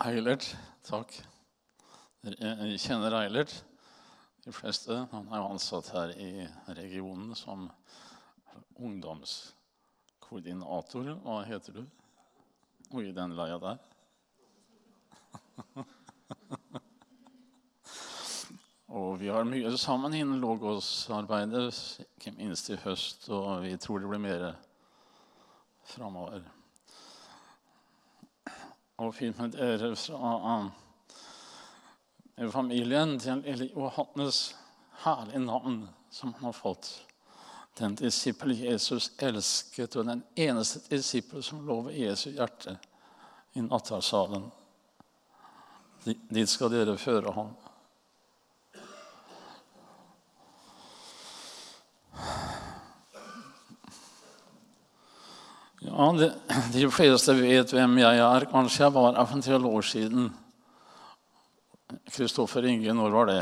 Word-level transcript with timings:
Eilert, 0.00 0.46
takk. 0.88 1.12
Dere 2.24 2.72
kjenner 2.80 3.12
Eilert, 3.18 3.52
de 4.40 4.48
fleste. 4.56 4.96
Han 5.10 5.26
er 5.28 5.42
jo 5.42 5.50
ansatt 5.52 5.90
her 5.92 6.08
i 6.16 6.48
regionen 6.78 7.34
som 7.36 7.68
ungdomskoordinator. 8.80 11.04
Hva 11.20 11.44
heter 11.44 11.76
du? 11.76 11.84
Og 12.94 13.04
i 13.04 13.12
den 13.12 13.36
leia 13.36 13.60
der. 13.60 13.76
og 18.96 19.20
vi 19.20 19.28
har 19.28 19.44
mye 19.44 19.76
sammen 19.76 20.16
innen 20.16 20.40
Logos-arbeidet, 20.40 21.76
ikke 22.16 22.32
minst 22.38 22.72
i 22.72 22.80
høst. 22.86 23.28
Og 23.28 23.60
vi 23.66 23.76
tror 23.76 24.00
det 24.00 24.08
blir 24.14 24.24
mer 24.24 24.56
framover. 25.92 26.40
Og 29.00 29.14
fint 29.16 29.38
med 29.40 29.54
dere 29.56 29.94
fra 29.96 30.70
familien 32.52 33.14
til 33.18 33.40
Eli 33.48 33.70
Johannes. 33.72 34.40
Herlig 35.00 35.40
navn 35.40 35.88
som 36.12 36.34
han 36.34 36.50
har 36.50 36.52
fått. 36.52 36.90
Den 37.78 37.94
disippel 37.96 38.52
Jesus 38.58 39.12
elsket, 39.16 39.96
og 39.96 40.04
den 40.04 40.20
eneste 40.36 40.82
disippel 40.90 41.40
som 41.42 41.64
lå 41.64 41.78
ved 41.86 41.96
Jesu 41.96 42.26
hjerte 42.34 42.76
i 43.56 43.64
nattverdssalen. 43.64 44.50
Dit 46.04 46.52
skal 46.52 46.68
dere 46.74 46.98
føre 47.00 47.32
ham. 47.32 47.54
Ja, 55.80 56.12
de, 56.12 56.28
de, 56.74 56.84
fleste 56.92 57.32
vet 57.38 57.72
hvem 57.72 57.96
jeg 58.02 58.20
er. 58.20 58.46
Kanskje 58.50 58.84
jeg 58.84 58.92
var 58.92 59.14
her 59.16 59.24
for 59.24 59.38
en 59.38 59.44
del 59.46 59.66
år 59.68 59.86
siden. 59.88 60.28
Kristoffer 62.12 62.66
Inge, 62.68 62.92
når 62.94 63.14
var 63.14 63.30
det? 63.30 63.40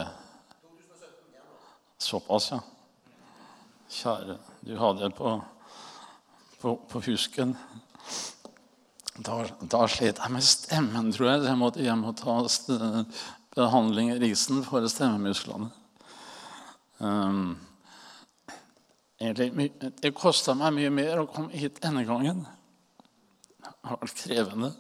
Såpass, 1.99 2.53
ja. 2.53 2.61
Kjære, 3.91 4.37
du 4.63 4.77
hadde 4.79 5.09
det 5.09 5.17
på, 5.19 5.35
på, 6.61 6.77
på 6.89 7.03
husken. 7.09 7.57
Da, 9.19 9.41
da, 9.59 9.83
slet 9.91 10.21
jeg 10.23 10.31
med 10.31 10.47
stemmen, 10.47 11.11
tror 11.11 11.33
jeg. 11.33 11.47
Jeg 11.49 11.59
måtte 11.59 11.83
hjem 11.83 12.07
og 12.07 12.21
ta 12.21 12.37
behandling 13.59 14.13
i 14.15 14.21
risen 14.23 14.63
for 14.63 14.87
stemmemusklene. 14.87 15.73
Um, 17.03 17.57
det 19.19 20.13
kosta 20.15 20.55
meg 20.55 20.77
mye 20.77 20.91
mer 20.95 21.23
å 21.23 21.31
komme 21.31 21.51
hit 21.59 21.81
denne 21.83 22.05
gangen. 22.07 22.45
Det 23.59 23.73
har 23.91 23.99
vært 23.99 24.21
krevende. 24.23 24.71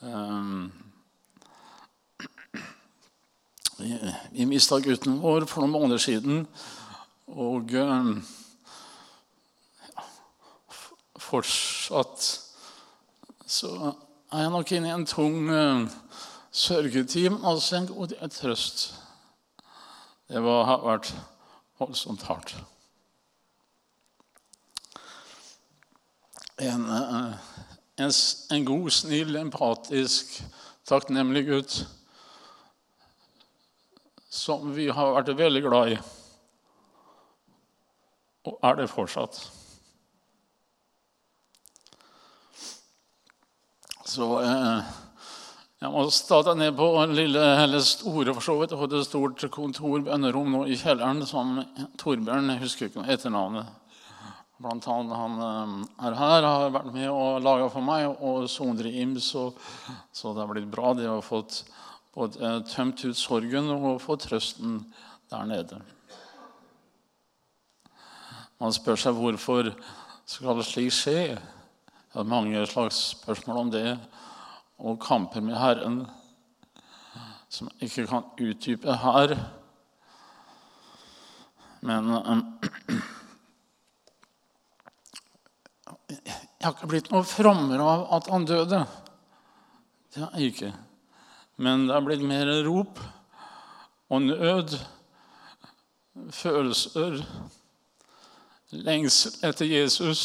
Um, 0.00 0.72
vi 3.78 3.98
vi 4.32 4.46
mista 4.48 4.80
gutten 4.82 5.20
vår 5.22 5.46
for 5.46 5.62
noen 5.62 5.76
måneder 5.76 6.02
siden. 6.02 6.42
Og 7.30 7.70
um, 7.78 8.16
fortsatt 11.20 12.26
så 13.46 13.70
er 14.32 14.42
jeg 14.42 14.54
nok 14.56 14.74
inne 14.74 14.90
i 14.90 14.96
en 14.96 15.06
tung 15.06 15.46
uh, 15.46 15.86
sørgetid, 16.50 17.30
men 17.30 17.46
også 17.46 17.78
en 17.78 17.88
god 17.92 18.18
trøst. 18.34 18.88
Det 20.26 20.42
var, 20.42 20.66
har 20.66 20.84
vært 20.86 21.14
voldsomt 21.78 22.26
hardt. 22.26 22.58
En, 26.60 26.90
eh, 26.90 27.32
en, 27.96 28.12
en, 28.50 28.64
god, 28.64 28.92
snill, 28.92 29.36
empatisk, 29.36 30.42
takknemlig 30.88 31.46
gutt 31.48 31.80
som 34.30 34.70
vi 34.76 34.86
har 34.94 35.14
vært 35.16 35.32
veldig 35.38 35.62
glad 35.64 35.94
i, 35.94 35.96
og 38.46 38.68
er 38.68 38.78
det 38.78 38.90
fortsatt. 38.92 39.40
Så 44.10 44.28
eh, 44.42 44.94
jeg 45.80 45.92
må 45.94 46.06
stadig 46.14 46.54
ned 46.60 46.78
på 46.78 46.92
en 47.02 47.16
lille, 47.16 47.42
eller 47.64 47.82
store 47.84 48.36
for 48.36 48.46
så 48.46 48.56
vidt, 48.60 48.76
et 48.76 49.06
stort 49.06 49.44
kontor, 49.54 50.00
bønnerom 50.06 50.54
nå 50.54 50.64
i 50.68 50.78
kjelleren, 50.78 51.24
som 51.26 51.58
Torbjørn 51.98 52.54
jeg 52.54 52.64
husker 52.66 52.90
ikke 52.90 53.06
etternavnet 53.08 53.79
Blant 54.60 54.86
annet 54.92 55.16
han 55.16 55.38
eh, 55.40 55.70
er 56.06 56.16
her, 56.18 56.44
har 56.44 56.72
vært 56.74 56.90
med 56.92 57.08
og 57.08 57.38
laga 57.40 57.68
for 57.72 57.84
meg, 57.84 58.10
og 58.20 58.44
Sondre 58.52 58.92
Ims. 58.92 59.30
Og, 59.40 59.56
så 60.12 60.34
det 60.36 60.44
har 60.44 60.50
blitt 60.52 60.68
bra. 60.68 60.92
De 60.98 61.06
har 61.08 61.24
fått 61.24 61.62
både 62.12 62.42
eh, 62.44 62.58
tømt 62.68 63.00
ut 63.06 63.16
sorgen 63.16 63.72
og 63.72 64.02
fått 64.04 64.26
trøsten 64.28 64.82
der 65.32 65.48
nede. 65.48 65.80
Man 68.60 68.76
spør 68.76 69.00
seg 69.00 69.16
hvorfor 69.16 69.72
skal 70.28 70.60
det 70.60 70.68
slik 70.68 70.92
skje. 70.92 71.16
Jeg 71.32 72.18
har 72.18 72.28
mange 72.28 72.60
slags 72.68 72.98
spørsmål 73.14 73.62
om 73.64 73.70
det, 73.72 73.86
og 74.76 75.00
kamper 75.00 75.40
med 75.40 75.56
Herren 75.56 76.02
som 77.50 77.70
jeg 77.80 77.88
ikke 77.88 78.06
kan 78.06 78.28
utdype 78.38 78.94
her. 79.02 79.34
Men 81.80 82.12
um, 82.14 82.44
Jeg 86.60 86.68
har 86.68 86.74
ikke 86.76 86.90
blitt 86.92 87.06
noe 87.08 87.24
frommere 87.24 87.84
av 87.88 88.02
at 88.18 88.26
han 88.28 88.42
døde. 88.44 88.82
Det 90.12 90.20
har 90.20 90.34
jeg 90.36 90.50
ikke. 90.52 90.72
Men 91.56 91.86
det 91.88 91.94
har 91.94 92.04
blitt 92.04 92.24
mer 92.28 92.50
rop 92.66 93.00
og 94.12 94.26
nød, 94.26 94.74
følelser, 96.36 97.16
lengsel 98.76 99.48
etter 99.48 99.70
Jesus. 99.70 100.24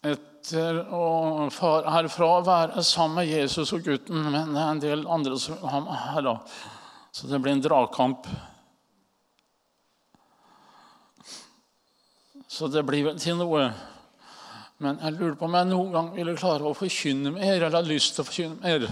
Etter 0.00 0.80
å 0.96 1.50
fare 1.52 1.92
herfra 1.98 2.30
være 2.48 2.86
sammen 2.86 3.20
med 3.20 3.34
Jesus 3.34 3.74
og 3.76 3.84
gutten. 3.84 4.32
Men 4.32 4.56
det 4.56 4.64
er 4.64 4.72
en 4.78 4.82
del 4.86 5.04
andre 5.12 5.36
som 5.44 5.60
vil 5.60 5.74
ha 5.74 5.84
meg 5.84 6.02
her, 6.06 6.24
da. 6.30 6.36
Så 7.12 7.28
det 7.28 7.44
blir 7.44 7.52
en 7.58 7.64
dragkamp. 7.68 8.32
Så 12.48 12.72
det 12.72 12.88
blir 12.88 13.10
vel 13.10 13.20
til 13.20 13.36
noe. 13.44 13.68
Men 14.80 14.96
jeg 14.96 15.16
lurer 15.18 15.36
på 15.36 15.44
om 15.44 15.56
jeg 15.58 15.68
noen 15.68 15.90
gang 15.92 16.06
ville 16.14 16.36
klare 16.40 16.64
å 16.64 16.76
forkynne 16.76 17.34
mer, 17.34 17.58
eller 17.58 17.74
har 17.76 17.88
lyst 17.88 18.14
til 18.16 18.24
å 18.24 18.28
forkynne 18.28 18.60
mer. 18.62 18.86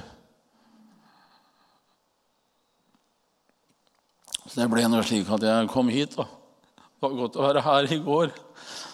Så 4.44 4.60
det 4.60 4.66
ble 4.72 4.84
nå 4.88 5.00
slik 5.04 5.30
at 5.32 5.46
jeg 5.48 5.70
kom 5.72 5.88
hit. 5.92 6.16
da. 6.16 6.28
Det 6.76 7.06
var 7.06 7.16
godt 7.16 7.38
å 7.40 7.46
være 7.46 7.64
her 7.64 7.88
i 7.94 7.98
går. 8.04 8.32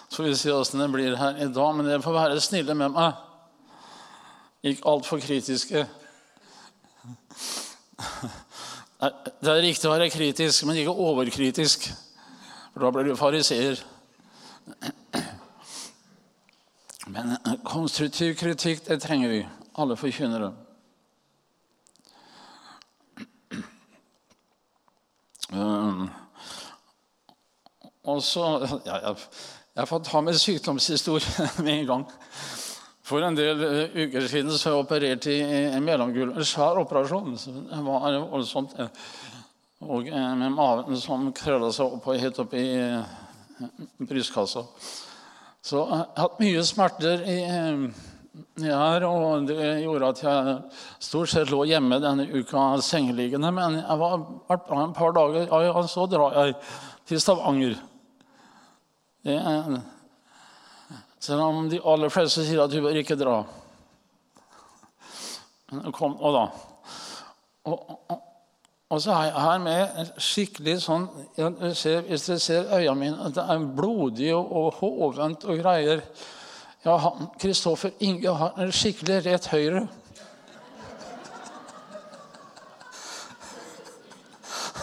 Så 0.07 0.21
får 0.21 0.27
vi 0.29 0.33
se 0.39 0.55
åssen 0.55 0.83
det 0.83 0.89
blir 0.93 1.19
her 1.19 1.39
i 1.43 1.49
dag. 1.51 1.75
Men 1.75 1.87
dere 1.89 2.03
får 2.03 2.15
være 2.15 2.41
snille 2.43 2.75
med 2.79 2.95
meg. 2.95 3.21
Ikke 4.71 4.87
altfor 4.93 5.19
kritiske. 5.23 5.83
Det 8.99 9.51
er 9.51 9.63
riktig 9.65 9.89
å 9.89 9.93
være 9.93 10.09
kritisk, 10.13 10.63
men 10.65 10.79
ikke 10.79 10.95
overkritisk. 10.95 11.89
For 12.71 12.87
da 12.87 12.91
blir 12.95 13.11
du 13.11 13.19
fariseer. 13.19 13.83
Men 17.05 17.35
eh, 17.35 17.53
konstruktiv 17.75 18.35
kritikk, 18.39 18.85
det 18.87 19.01
trenger 19.03 19.29
vi. 19.29 19.41
Alle 19.75 19.97
forkynnere. 19.99 20.53
Um, 25.51 26.07
og 28.03 28.21
så 28.23 28.45
ja, 28.85 28.95
jeg, 28.95 29.15
jeg 29.75 29.87
får 29.87 30.01
ta 30.07 30.21
med 30.23 30.39
sykdomshistorie 30.39 31.47
med 31.63 31.73
en 31.73 31.89
gang. 31.89 32.05
For 33.05 33.23
en 33.23 33.37
del 33.37 33.61
uh, 33.61 33.97
uker 34.05 34.27
siden 34.31 34.55
så 34.55 34.71
jeg 34.71 34.85
operert 34.85 35.27
i 35.31 35.39
en 35.43 35.83
mellomgulv. 35.85 36.37
En 36.37 36.47
svær 36.47 36.79
operasjon. 36.81 37.35
Det 37.35 37.81
var 37.89 38.19
voldsomt. 38.31 38.77
Og 39.83 40.07
uh, 40.07 40.31
med 40.39 40.55
maven 40.55 40.95
som 41.01 41.27
krølla 41.35 41.73
seg 41.75 41.99
opp, 41.99 42.07
helt 42.15 42.39
opp 42.45 42.55
i 42.55 42.69
brystkassa. 43.99 44.63
Så 45.65 45.79
jeg 45.81 45.97
har 45.97 46.09
hatt 46.19 46.41
mye 46.43 46.61
smerter 46.61 47.23
i, 47.25 47.39
i 48.61 48.67
her, 48.69 49.05
og 49.07 49.47
det 49.49 49.69
gjorde 49.81 50.11
at 50.13 50.19
jeg 50.21 50.57
stort 51.07 51.31
sett 51.31 51.49
lå 51.49 51.63
hjemme 51.65 51.97
denne 52.03 52.27
uka 52.29 52.67
sengeliggende. 52.85 53.49
Men 53.55 53.79
jeg 53.79 53.97
var 54.01 54.27
vært 54.51 54.67
bra 54.67 54.83
en 54.83 54.93
par 54.93 55.15
dager, 55.17 55.47
ja, 55.47 55.61
ja, 55.65 55.83
så 55.89 56.05
drar 56.11 56.37
jeg 56.37 56.53
til 57.09 57.23
Stavanger. 57.23 57.79
Det, 59.25 59.39
selv 61.25 61.47
om 61.47 61.65
de 61.71 61.81
aller 61.81 62.13
fleste 62.13 62.45
sier 62.45 62.61
at 62.61 62.69
du 62.69 62.77
bør 62.85 63.01
ikke 63.01 63.17
dra. 63.17 63.39
Men 65.73 65.95
kom 65.97 66.13
nå, 66.19 66.35
da. 66.35 66.45
Og, 67.65 67.89
og, 67.89 68.24
og 68.89 69.01
så 69.01 69.13
har 69.13 69.23
jeg 69.23 69.33
her 69.33 69.57
med 69.57 69.87
en 69.97 70.09
skikkelig 70.21 70.81
sånn 70.83 71.07
ser, 71.73 72.01
Hvis 72.05 72.25
dere 72.27 72.39
ser 72.39 72.63
øynene 72.69 72.95
mine, 72.99 73.17
at 73.25 73.33
det 73.33 73.43
er 73.49 73.57
blodig 73.77 74.35
og, 74.35 74.51
og 74.51 74.73
hovent 74.77 75.43
og 75.49 75.57
greier. 75.57 75.99
Ja, 76.85 77.09
Kristoffer 77.41 77.89
Inge 77.99 78.35
har 78.37 78.53
en 78.61 78.71
skikkelig 78.71 79.25
rett 79.25 79.47
høyre. 79.49 79.87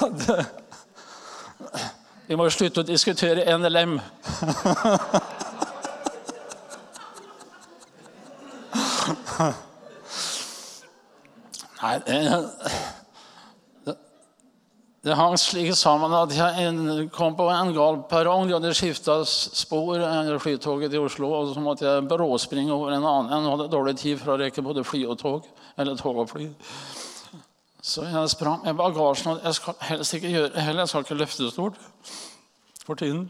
Vi 2.27 2.35
må 2.35 2.51
slutte 2.51 2.81
å 2.83 2.87
diskutere 2.87 3.47
NLM. 3.55 4.01
Nei, 11.83 11.99
det 15.03 15.17
hang 15.19 15.33
slik 15.35 15.73
sammen 15.75 16.13
at 16.15 16.31
jeg 16.31 17.09
kom 17.11 17.35
på 17.35 17.49
en 17.51 17.73
gal 17.75 17.97
perrong. 18.07 18.47
De 18.47 18.55
hadde 18.55 18.71
skifta 18.79 19.17
spor, 19.27 19.99
flytoget 20.39 20.95
til 20.95 21.03
Oslo, 21.03 21.33
og 21.41 21.51
så 21.51 21.63
måtte 21.65 21.89
jeg 21.89 22.07
bråspringe 22.07 22.71
over 22.71 22.95
en 22.95 23.03
annen. 23.03 23.33
Jeg 23.33 23.51
hadde 23.51 23.67
dårlig 23.73 23.97
tid 23.99 24.21
for 24.21 24.37
å 24.37 24.39
rekke 24.39 24.63
både 24.63 24.87
fly 24.87 25.03
og 25.11 25.19
tog. 25.19 25.51
Eller 25.75 25.99
tog 25.99 26.23
og 26.23 26.31
fly. 26.31 26.47
Så 27.83 28.07
jeg 28.07 28.31
sprang 28.31 28.63
med 28.63 28.79
bagasjen. 28.79 29.33
og 29.33 29.43
Jeg 29.43 29.59
skal 29.59 29.81
helst 29.91 30.15
ikke 30.15 30.35
gjøre 30.37 30.67
heller. 30.69 30.85
Jeg 30.85 30.95
skal 30.95 31.07
ikke 31.09 31.19
løfte 31.19 31.51
stort 31.51 31.81
for 32.87 32.95
tiden. 32.95 33.25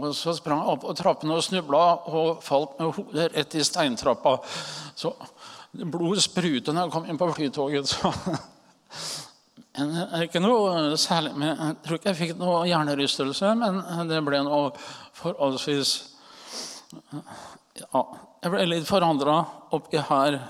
Og 0.00 0.14
så 0.16 0.32
sprang 0.32 0.62
jeg 0.62 0.78
opp 0.78 0.86
på 0.86 0.94
trappene 0.96 1.36
og 1.36 1.44
snubla 1.44 1.82
og 2.08 2.38
falt 2.46 2.80
med 2.80 2.94
hodet 2.96 3.34
rett 3.36 3.54
i 3.58 3.66
steintrappa. 3.68 4.38
Så 4.96 5.12
blod 5.76 6.24
sprutet 6.24 6.72
når 6.72 6.86
jeg 6.86 6.94
kom 6.96 7.10
inn 7.10 7.20
på 7.20 7.28
flytoget. 7.36 7.92
Så. 7.92 8.14
Er 9.78 10.24
ikke 10.26 10.40
noe 10.42 10.96
særlig 10.98 11.30
men 11.38 11.52
Jeg 11.54 11.74
tror 11.84 11.98
ikke 12.00 12.08
jeg 12.10 12.18
fikk 12.18 12.38
noe 12.40 12.64
hjernerystelse, 12.66 13.52
men 13.54 14.08
det 14.10 14.18
ble 14.26 14.40
noe 14.42 14.72
forholdsvis 15.14 15.92
Ja, 17.78 18.02
jeg 18.42 18.50
ble 18.50 18.64
litt 18.66 18.88
forandra 18.88 19.36
oppi 19.76 20.00
her. 20.08 20.40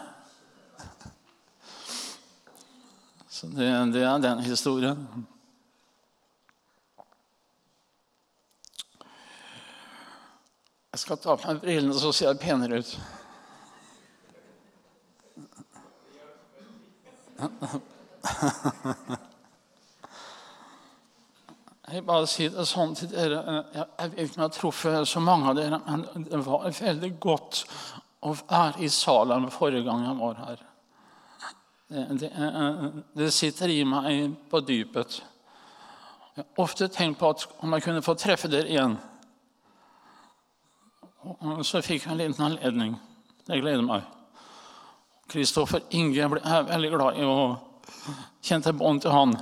Så 3.28 3.50
det, 3.52 3.68
det 3.92 4.06
er 4.08 4.24
den 4.24 4.40
historien. 4.46 5.04
Jeg 10.90 11.04
skal 11.04 11.20
ta 11.22 11.36
på 11.36 11.46
meg 11.46 11.60
brillene, 11.62 11.94
så 11.94 12.10
ser 12.12 12.32
jeg 12.32 12.40
penere 12.42 12.80
ut. 12.80 12.90
Jeg 21.90 22.04
bare 22.06 22.26
sier 22.30 22.52
det 22.54 22.66
sånn 22.70 22.94
til 22.94 23.10
dere. 23.10 23.40
Jeg 23.74 24.10
vet 24.12 24.18
ikke 24.22 24.36
om 24.36 24.42
jeg 24.42 24.44
har 24.44 24.54
truffet 24.54 25.08
så 25.10 25.22
mange 25.24 25.50
av 25.50 25.56
dere, 25.58 25.80
men 25.88 26.26
det 26.28 26.40
var 26.46 26.68
veldig 26.70 27.12
godt 27.22 27.64
å 28.22 28.34
være 28.36 28.84
i 28.84 28.88
Salem 28.92 29.48
forrige 29.50 29.86
gang 29.88 30.04
jeg 30.06 30.16
var 30.20 30.34
her. 30.44 30.58
Det, 31.90 32.04
det, 32.20 32.30
det 33.18 33.30
sitter 33.34 33.72
i 33.74 33.80
meg 33.82 34.36
på 34.50 34.60
dypet. 34.62 35.18
Jeg 36.36 36.44
har 36.46 36.62
ofte 36.62 36.86
tenkt 36.94 37.18
på 37.18 37.32
at 37.34 37.48
om 37.58 37.74
jeg 37.74 37.82
kunne 37.88 38.06
få 38.06 38.14
treffe 38.14 38.48
dere 38.52 38.70
igjen 38.70 38.94
så 41.66 41.82
fikk 41.84 42.06
jeg 42.06 42.12
en 42.14 42.20
liten 42.20 42.44
anledning. 42.46 42.94
Det 43.46 43.60
gleder 43.60 43.84
meg. 43.84 44.06
Kristoffer 45.30 45.82
Inge 45.94 46.28
ble 46.32 46.40
jeg 46.42 46.68
veldig 46.70 46.90
glad 46.94 47.18
i 47.20 47.26
og 47.26 47.58
kjente 48.42 48.72
bånd 48.72 49.02
til 49.02 49.14
han. 49.14 49.36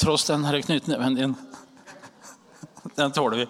Tross 0.00 0.26
den 0.28 0.44
her 0.44 0.60
knyttneven 0.62 1.14
din. 1.14 1.34
Den 2.96 3.12
tåler 3.12 3.36
vi. 3.36 3.46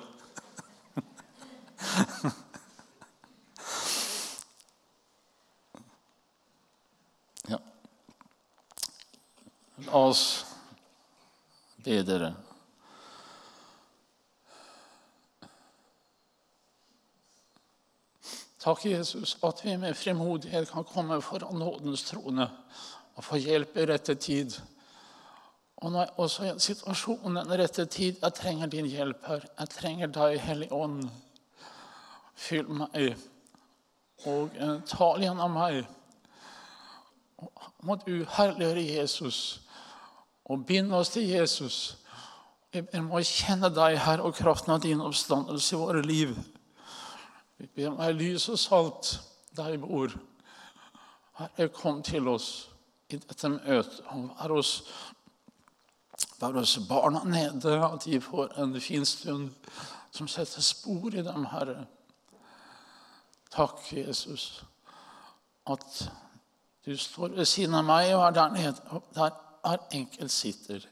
Ja. 7.49 7.59
La 9.87 9.93
oss 9.93 10.47
be 11.85 12.03
dere. 12.03 12.35
Takk, 18.61 18.85
Jesus, 18.85 19.39
at 19.41 19.65
vi 19.65 19.77
med 19.81 19.97
frimodighet 19.97 20.69
kan 20.71 20.85
komme 20.85 21.17
foran 21.25 21.59
nådens 21.59 22.05
trone 22.05 22.51
og 23.17 23.25
få 23.25 23.41
hjelp 23.41 23.77
i 23.77 23.87
rette 23.91 24.15
tid. 24.15 24.55
Og 25.81 25.93
nå 25.93 26.03
er 26.03 26.21
også 26.21 26.45
i 26.45 26.53
en 26.53 26.61
situasjon 26.61 27.37
den 27.37 27.53
rette 27.61 27.87
tid. 27.87 28.21
Jeg 28.23 28.37
trenger 28.37 28.67
din 28.67 28.87
hjelp 28.87 29.27
her. 29.27 29.47
Jeg 29.59 29.73
trenger 29.73 30.13
deg, 30.13 30.39
Hellig 30.45 30.69
Ånd. 30.73 31.05
Fyll 32.41 32.69
meg 32.73 33.17
og 34.29 34.57
eh, 34.57 34.77
tal 34.89 35.23
gjennom 35.23 35.55
meg. 35.57 35.85
Må 37.85 37.97
du 38.05 38.27
herliggjøre 38.37 38.83
Jesus 38.85 39.61
og 40.45 40.67
binde 40.69 40.97
oss 40.99 41.15
til 41.15 41.29
Jesus. 41.31 41.79
Vi 42.73 42.83
må 43.03 43.23
kjenne 43.25 43.71
deg, 43.73 43.97
her 43.99 44.21
og 44.23 44.35
kraften 44.37 44.75
av 44.75 44.83
din 44.85 45.01
oppstandelse 45.03 45.75
i 45.75 45.79
våre 45.81 46.03
liv. 46.05 46.35
Vi 47.57 47.69
ber 47.77 47.95
om 47.95 48.03
lys 48.17 48.49
og 48.53 48.59
salt 48.61 49.15
der 49.57 49.73
vi 49.73 49.81
bor. 49.83 50.13
Herre, 51.41 51.69
kom 51.73 52.03
til 52.05 52.29
oss 52.29 52.70
i 53.13 53.21
dette 53.21 53.49
møtet. 53.49 54.01
og 54.07 54.31
være 54.39 54.55
hos, 54.55 54.73
være 56.41 56.59
hos 56.59 56.79
barna 56.89 57.25
nede, 57.25 57.77
at 57.85 58.05
de 58.05 58.21
får 58.21 58.59
en 58.63 58.81
fin 58.81 59.05
stund 59.05 59.51
som 60.11 60.29
setter 60.29 60.61
spor 60.61 61.15
i 61.15 61.23
dem, 61.23 61.45
Herre. 61.53 61.87
Takk, 63.51 63.93
Jesus, 63.93 64.65
at 65.67 66.11
du 66.87 66.97
står 66.97 67.29
ved 67.29 67.45
siden 67.45 67.75
av 67.75 67.85
meg 67.85 68.15
og 68.15 68.27
er 68.27 68.37
der 68.37 68.53
nede, 68.55 69.01
der 69.15 69.31
hver 69.63 69.87
enkelt 69.93 70.31
sitter. 70.31 70.87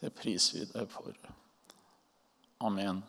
Det 0.00 0.12
priser 0.14 0.58
vi 0.58 0.68
deg 0.72 0.90
for. 0.90 1.16
Amen. 2.60 3.02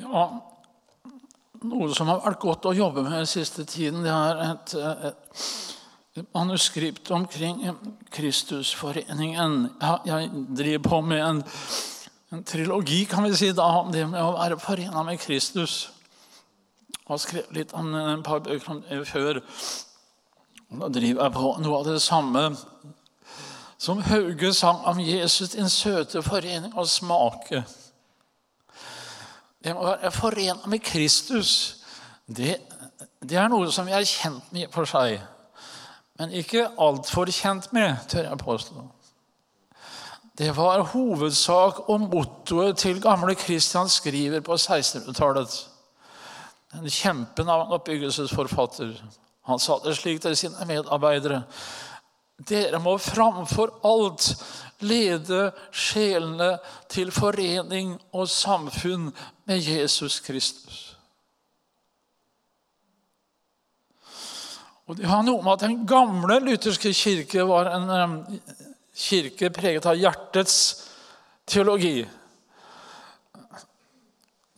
Ja, 0.00 0.20
noe 1.60 1.90
som 1.92 2.08
har 2.08 2.22
vært 2.24 2.40
godt 2.40 2.68
å 2.70 2.72
jobbe 2.72 3.02
med 3.04 3.12
den 3.18 3.26
siste 3.28 3.66
tiden, 3.68 4.00
det 4.06 4.12
er 4.14 4.38
et, 4.46 4.72
et 6.16 6.22
manuskript 6.32 7.10
omkring 7.12 7.60
Kristusforeningen. 8.14 9.58
Jeg 10.08 10.30
driver 10.56 10.84
på 10.86 11.00
med 11.04 11.20
en, 11.24 11.42
en, 12.32 12.44
trilogi 12.48 13.02
kan 13.10 13.26
vi 13.28 13.34
si 13.36 13.50
da, 13.52 13.66
om 13.82 13.92
det 13.92 14.06
med 14.08 14.22
å 14.24 14.38
være 14.38 14.56
forena 14.62 15.04
med 15.04 15.20
Kristus. 15.20 15.90
Jeg 16.94 17.04
har 17.10 17.20
skrevet 17.20 17.58
litt 17.58 17.76
om 17.76 17.92
en 17.92 18.24
par 18.24 18.40
bøker 18.46 18.72
om 18.72 18.80
det 18.86 19.02
før. 19.10 19.42
Da 20.80 20.88
driver 20.88 21.26
jeg 21.26 21.36
på 21.36 21.52
noe 21.60 21.82
av 21.82 21.92
det 21.92 22.00
samme 22.00 22.46
som 23.80 24.00
Hauge 24.08 24.54
sang 24.56 24.80
om 24.88 24.98
Jesus, 25.00 25.52
din 25.58 25.68
søte 25.68 26.24
forening 26.24 26.72
og 26.72 26.88
smake. 26.88 27.64
Det 29.64 29.74
må 29.74 29.84
være 29.84 30.10
forena 30.10 30.66
med 30.66 30.78
Kristus. 30.78 31.76
Det, 32.26 32.56
det, 33.22 33.36
er 33.36 33.48
noe 33.52 33.68
som 33.72 33.86
vi 33.86 33.92
er 33.92 34.06
kjent 34.08 34.52
med 34.54 34.70
for 34.72 34.88
seg. 34.88 35.18
Men 36.20 36.32
ikke 36.36 36.68
altfor 36.80 37.28
kjent 37.32 37.68
med, 37.76 37.96
tør 38.08 38.28
jeg 38.28 38.40
påstå. 38.40 38.86
Det 40.40 40.54
var 40.56 40.86
hovedsak 40.94 41.82
og 41.92 42.00
mottoet 42.00 42.78
til 42.80 43.02
gamle 43.02 43.34
Kristian 43.36 43.88
Skriver 43.88 44.40
på 44.40 44.56
1600-tallet. 44.56 45.56
En 46.78 46.88
kjempen 46.88 47.48
av 47.48 47.66
en 47.66 47.74
oppbyggelsesforfatter. 47.76 48.94
Han 49.50 49.60
sa 49.60 49.76
det 49.84 49.96
slik 49.98 50.22
til 50.22 50.36
sine 50.38 50.64
medarbeidere. 50.68 51.42
Dere 52.48 52.80
må 52.80 52.96
framfor 52.96 53.74
alt 53.84 54.30
lede 54.80 55.50
sjelene 55.72 56.58
til 56.88 57.12
forening 57.12 57.96
og 58.12 58.28
samfunn 58.28 59.10
med 59.46 59.58
Jesus 59.58 60.20
Kristus. 60.20 60.86
Og 64.90 64.96
Det 64.96 65.06
har 65.06 65.22
noe 65.22 65.42
med 65.42 65.52
at 65.52 65.60
Den 65.68 65.86
gamle 65.86 66.40
lutherske 66.42 66.92
kirke 66.92 67.44
var 67.46 67.68
en 67.70 68.24
kirke 68.96 69.50
preget 69.50 69.86
av 69.86 69.94
hjertets 69.94 70.56
teologi. 71.46 72.08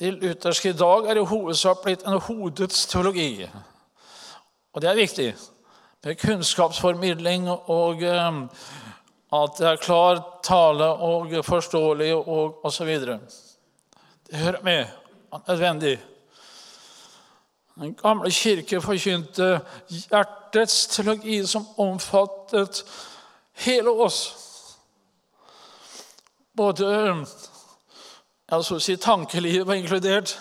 De 0.01 0.11
lutherske 0.11 0.73
i 0.73 0.79
dag 0.79 1.11
er 1.11 1.21
i 1.21 1.27
hovedsak 1.29 1.85
blitt 1.85 2.07
en 2.09 2.19
hodets 2.19 2.87
teologi. 2.87 3.45
Og 4.73 4.83
det 4.83 4.91
er 4.91 4.99
viktig. 4.99 5.29
Med 6.05 6.19
kunnskapsformidling 6.19 7.51
og 7.51 8.03
at 9.33 9.59
det 9.59 9.67
er 9.69 9.81
klar 9.81 10.21
tale 10.45 10.85
og 10.85 11.45
forståelig 11.45 12.15
og 12.15 12.65
osv. 12.65 12.99
Det 14.27 14.39
hører 14.39 14.63
med. 14.63 14.87
Nødvendig. 15.49 16.01
Den 17.81 17.95
gamle 17.95 18.31
kirke 18.31 18.81
forkynte 18.81 19.61
hjertets 19.89 20.87
teologi, 20.87 21.47
som 21.47 21.67
omfattet 21.81 22.85
hele 23.53 23.91
oss. 23.91 24.37
Både 26.57 27.27
altså 28.49 28.79
si, 28.79 28.97
tankelivet 28.97 29.67
var 29.67 29.75
inkludert, 29.75 30.37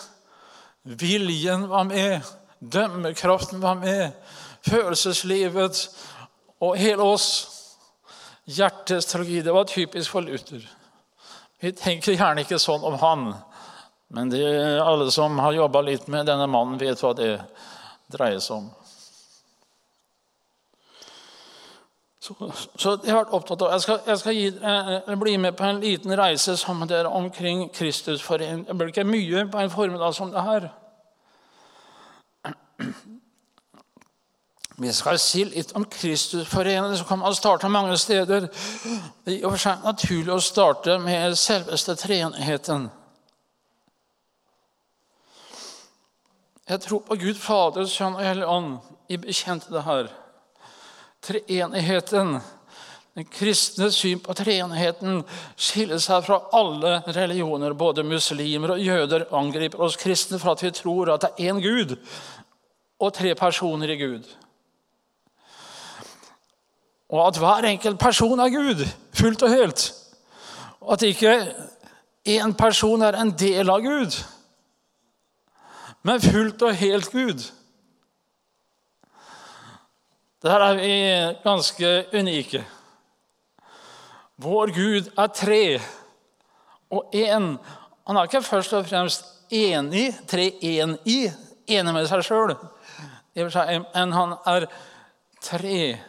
viljen 0.84 1.70
var 1.70 1.84
med, 1.84 2.20
dømmekraften 2.60 3.62
var 3.62 3.74
med, 3.74 4.12
følelseslivet 4.68 5.90
og 6.60 6.76
hele 6.78 7.02
oss. 7.02 7.61
Hjertets 8.46 9.06
teologi. 9.06 9.42
Det 9.42 9.54
var 9.54 9.64
typisk 9.64 10.12
for 10.12 10.22
Luther. 10.22 10.64
Vi 11.62 11.72
tenker 11.78 12.16
gjerne 12.18 12.42
ikke 12.42 12.60
sånn 12.60 12.84
om 12.84 12.98
han, 13.02 13.34
men 14.10 14.32
det, 14.34 14.44
alle 14.82 15.12
som 15.14 15.38
har 15.40 15.54
jobba 15.54 15.84
litt 15.86 16.08
med 16.10 16.26
denne 16.26 16.48
mannen, 16.50 16.80
vet 16.82 17.00
hva 17.04 17.14
det 17.16 17.36
dreier 18.12 18.42
seg 18.42 18.58
om. 18.58 18.72
Så, 22.22 22.36
så 22.78 22.92
jeg 23.02 23.14
har 23.14 23.24
vært 23.24 23.32
opptatt 23.34 23.64
av, 23.66 23.72
Jeg 23.74 23.82
skal, 23.82 24.02
jeg 24.06 24.20
skal 24.22 24.36
gi, 24.36 24.50
eh, 24.72 25.16
bli 25.18 25.38
med 25.42 25.56
på 25.58 25.66
en 25.66 25.80
liten 25.82 26.14
reise 26.18 26.58
sammen 26.58 26.86
med 26.86 26.92
dere 26.94 27.10
omkring 27.10 27.64
Kristus. 27.74 28.22
For 28.22 28.38
Det 28.38 28.78
blir 28.78 28.92
ikke 28.94 29.08
mye 29.10 29.48
på 29.50 29.58
en 29.58 29.74
formiddag 29.74 30.14
som 30.14 30.32
det 30.32 30.44
her. 30.46 30.70
Vi 34.82 34.94
skal 34.94 35.20
si 35.22 35.44
litt 35.46 35.72
om 35.78 35.86
Kristusforeningen. 35.86 36.98
som 36.98 37.08
kan 37.08 37.20
man 37.20 37.36
starte 37.36 37.70
mange 37.70 37.98
steder. 37.98 38.48
Det 39.26 39.36
er 39.36 39.50
for 39.50 39.62
seg 39.62 39.84
naturlig 39.86 40.34
å 40.34 40.42
starte 40.42 40.96
med 40.98 41.38
selveste 41.38 41.96
treenigheten. 41.96 42.88
Jeg 46.70 46.82
tror 46.82 47.00
på 47.06 47.16
Gud 47.16 47.38
Fader, 47.38 47.86
Sønn 47.86 48.18
og 48.18 48.26
Hellig 48.26 48.48
Ånd. 48.48 48.80
Vi 49.08 49.22
bekjente 49.22 49.70
det 49.70 49.86
her. 49.86 50.10
Treenigheten, 51.22 52.40
den 53.14 53.32
kristne 53.38 53.92
syn 53.92 54.20
på 54.20 54.34
treenigheten, 54.34 55.24
skiller 55.58 56.02
seg 56.02 56.26
fra 56.26 56.42
alle 56.58 57.04
religioner. 57.06 57.78
Både 57.78 58.04
muslimer 58.04 58.80
og 58.80 58.82
jøder 58.82 59.30
angriper 59.30 59.86
oss 59.86 59.96
kristne 59.96 60.42
for 60.42 60.56
at 60.56 60.64
vi 60.66 60.74
tror 60.74 61.14
at 61.14 61.22
det 61.22 61.36
er 61.38 61.54
én 61.54 61.62
Gud 61.62 62.00
og 62.98 63.14
tre 63.14 63.36
personer 63.36 63.94
i 63.94 64.02
Gud. 64.02 64.41
Og 67.12 67.28
at 67.28 67.38
hver 67.38 67.68
enkelt 67.68 68.00
person 68.00 68.40
er 68.40 68.50
Gud, 68.50 68.86
fullt 69.14 69.44
og 69.44 69.50
helt. 69.50 69.94
Og 70.82 70.94
at 70.94 71.02
ikke 71.02 71.34
én 72.28 72.54
person 72.58 73.02
er 73.02 73.18
en 73.20 73.34
del 73.38 73.70
av 73.70 73.84
Gud 73.84 74.22
men 76.02 76.22
fullt 76.22 76.62
og 76.62 76.76
helt 76.76 77.12
Gud. 77.12 77.44
Der 80.42 80.60
er 80.60 80.74
vi 80.74 80.94
ganske 81.44 82.06
unike. 82.14 82.66
Vår 84.38 84.74
Gud 84.74 85.12
er 85.18 85.28
tre 85.28 85.82
og 86.90 87.14
én. 87.16 87.58
Han 88.08 88.18
er 88.18 88.24
ikke 88.24 88.42
først 88.42 88.74
og 88.74 88.86
fremst 88.86 89.26
enig, 89.52 90.16
tre-én-i, 90.28 91.20
enig 91.68 91.94
med 91.94 92.08
seg 92.10 92.24
sjøl. 92.26 92.56
Men 93.36 94.14
han 94.18 94.34
er 94.50 94.66
tre. 95.42 96.00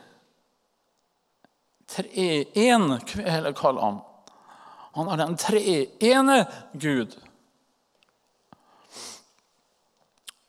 Tre-én, 1.92 2.98
kan 3.06 3.24
vi 3.24 3.30
heller 3.30 3.52
kalle 3.52 3.80
ham. 3.80 4.00
Han 4.94 5.08
er 5.08 5.20
den 5.20 5.36
treene 5.36 6.46
Gud. 6.72 7.16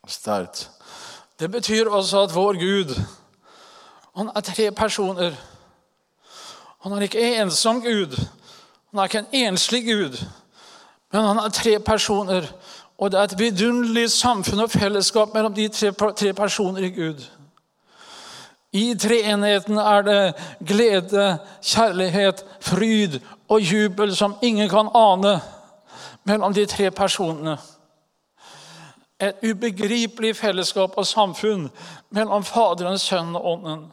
Sterkt. 0.08 0.70
Det 1.40 1.50
betyr 1.50 1.88
også 1.88 2.24
at 2.24 2.34
vår 2.34 2.60
Gud 2.60 2.96
han 4.14 4.30
er 4.34 4.40
tre 4.40 4.70
personer. 4.70 5.34
Han 6.82 6.92
er 6.92 7.00
ikke 7.08 7.22
ensom 7.42 7.80
Gud. 7.82 8.14
Han 8.90 9.00
er 9.00 9.04
ikke 9.04 9.18
en 9.18 9.46
enslig 9.48 9.82
Gud. 9.84 10.20
Men 11.12 11.22
han 11.22 11.38
er 11.38 11.48
tre 11.48 11.78
personer, 11.80 12.46
og 12.98 13.10
det 13.10 13.18
er 13.18 13.24
et 13.24 13.38
vidunderlig 13.38 14.10
samfunn 14.10 14.62
og 14.62 14.70
fellesskap 14.70 15.34
mellom 15.34 15.54
de 15.54 15.68
tre, 15.68 15.90
tre 16.14 16.32
personer 16.34 16.86
i 16.86 16.90
Gud. 16.94 17.26
I 18.74 18.94
treenheten 18.98 19.78
er 19.78 20.02
det 20.02 20.22
glede, 20.66 21.26
kjærlighet, 21.62 22.42
fryd 22.60 23.20
og 23.48 23.62
jubel 23.62 24.16
som 24.16 24.34
ingen 24.42 24.68
kan 24.68 24.90
ane 24.94 25.38
mellom 26.26 26.54
de 26.56 26.66
tre 26.66 26.90
personene 26.90 27.58
et 29.22 29.44
ubegripelig 29.46 30.36
fellesskap 30.36 30.96
og 30.98 31.06
samfunn 31.06 31.68
mellom 32.14 32.44
Faderen, 32.44 32.98
Sønnen 32.98 33.36
og 33.38 33.52
Ånden. 33.52 33.84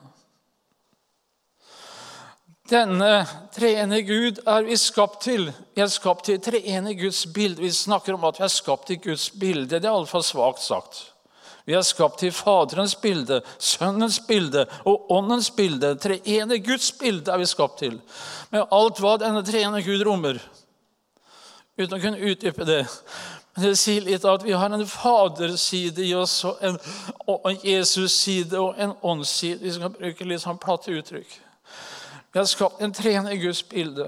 Denne 2.71 3.25
treene 3.51 3.99
Gud 4.07 4.39
er 4.47 4.63
vi 4.63 4.77
skapt 4.79 5.21
til. 5.27 5.49
Vi 5.75 5.83
er 5.83 5.91
skapt 5.91 6.25
til 6.29 6.39
treene 6.39 6.95
Guds 6.95 7.25
bilde. 7.33 7.61
Vi 7.61 7.71
snakker 7.71 8.15
om 8.15 8.23
at 8.29 8.39
vi 8.39 8.45
er 8.47 8.53
skapt 8.53 8.87
til 8.87 9.01
Guds 9.03 9.29
bilde. 9.29 9.75
Det 9.75 9.85
er 9.85 9.91
iallfall 9.91 10.23
svakt 10.23 10.63
sagt. 10.63 11.01
Vi 11.65 11.73
er 11.77 11.83
skapt 11.85 12.19
til 12.19 12.31
Faderens 12.33 12.95
bilde, 12.95 13.41
Sønnens 13.59 14.19
bilde 14.27 14.65
og 14.85 15.11
Åndens 15.11 15.51
bilde. 15.51 15.95
Treene 16.01 16.59
Guds 16.59 16.91
bilde 16.91 17.31
er 17.31 17.37
vi 17.37 17.45
skapt 17.45 17.79
til. 17.83 17.99
Med 18.51 18.65
alt 18.71 19.01
hva 19.01 19.17
denne 19.21 19.43
treene 19.45 19.83
Gud 19.85 20.01
rommer. 20.07 20.41
Uten 21.77 21.97
å 21.97 22.01
kunne 22.01 22.31
utdype 22.31 22.65
det. 22.65 22.81
Det 23.61 23.75
sier 23.77 24.05
litt 24.05 24.25
at 24.25 24.43
vi 24.45 24.55
har 24.55 24.71
en 24.71 24.87
faderside 24.87 26.05
i 26.07 26.13
oss, 26.15 26.37
og 26.47 26.59
en, 26.63 26.77
en 27.27 27.57
Jesus-side 27.63 28.59
og 28.59 28.79
en 28.79 28.93
åndsside. 29.03 29.59
Vi 29.61 29.73
skal 29.75 29.93
bruke 29.93 30.27
litt 30.27 30.43
sånn 30.43 30.59
platte 30.61 30.93
uttrykk. 30.95 31.39
Vi 32.31 32.39
har 32.39 32.47
skapt 32.47 32.81
en 32.81 32.93
treende 32.95 33.35
Guds 33.37 33.63
bilde. 33.67 34.07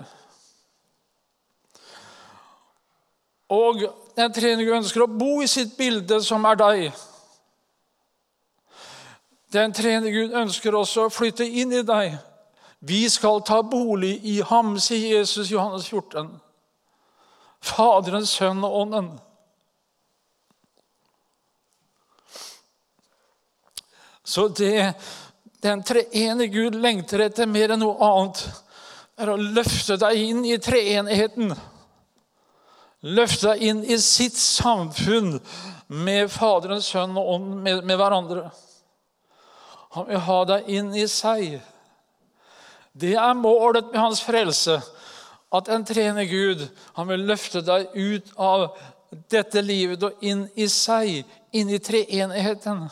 Og 3.52 3.84
den 4.16 4.34
treende 4.34 4.64
Gud 4.64 4.80
ønsker 4.80 5.04
å 5.04 5.12
bo 5.12 5.42
i 5.44 5.50
sitt 5.52 5.76
bilde, 5.78 6.22
som 6.24 6.46
er 6.48 6.60
deg. 6.62 7.04
Den 9.54 9.74
tredje 9.74 10.12
Gud 10.12 10.34
ønsker 10.34 10.76
også 10.76 11.08
å 11.08 11.14
flytte 11.14 11.46
inn 11.46 11.74
i 11.74 11.84
deg. 11.86 12.16
Vi 12.84 13.04
skal 13.10 13.44
ta 13.46 13.62
bolig 13.62 14.16
i 14.26 14.40
ham, 14.42 14.74
sier 14.82 15.20
Jesus 15.20 15.52
Johannes 15.54 15.86
14. 15.88 16.32
Faderen, 17.64 18.26
Sønnen 18.26 18.66
og 18.68 18.80
Ånden. 18.82 19.12
Så 24.24 24.48
det 24.48 24.94
den 25.64 25.84
treene 25.84 26.48
Gud 26.52 26.76
lengter 26.76 27.24
etter 27.24 27.48
mer 27.48 27.72
enn 27.72 27.84
noe 27.84 27.96
annet, 28.04 28.42
er 29.16 29.30
å 29.32 29.38
løfte 29.38 29.96
deg 30.02 30.20
inn 30.20 30.42
i 30.50 30.58
treenigheten. 30.60 31.54
Løfte 33.16 33.54
deg 33.54 33.64
inn 33.70 33.82
i 33.86 34.00
sitt 34.02 34.36
samfunn 34.40 35.38
med 35.88 36.32
Faderen, 36.34 36.82
Sønn 36.84 37.16
og 37.20 37.36
Ånd, 37.38 37.50
med, 37.64 37.84
med 37.88 38.00
hverandre. 38.00 38.48
Han 39.94 40.10
vil 40.10 40.22
ha 40.26 40.40
deg 40.50 40.70
inn 40.74 40.92
i 40.98 41.06
seg. 41.10 41.60
Det 42.94 43.14
er 43.18 43.38
målet 43.38 43.92
med 43.92 44.02
hans 44.02 44.22
frelse. 44.26 44.80
At 45.54 45.70
en 45.70 45.86
trener 45.86 46.26
Gud 46.26 46.66
han 46.98 47.10
vil 47.10 47.26
løfte 47.30 47.62
deg 47.66 47.94
ut 47.94 48.32
av 48.42 48.72
dette 49.30 49.62
livet 49.62 50.04
og 50.06 50.24
inn 50.26 50.48
i 50.58 50.66
seg, 50.70 51.22
inn 51.54 51.70
i 51.70 51.82
treenigheten. 51.82 52.88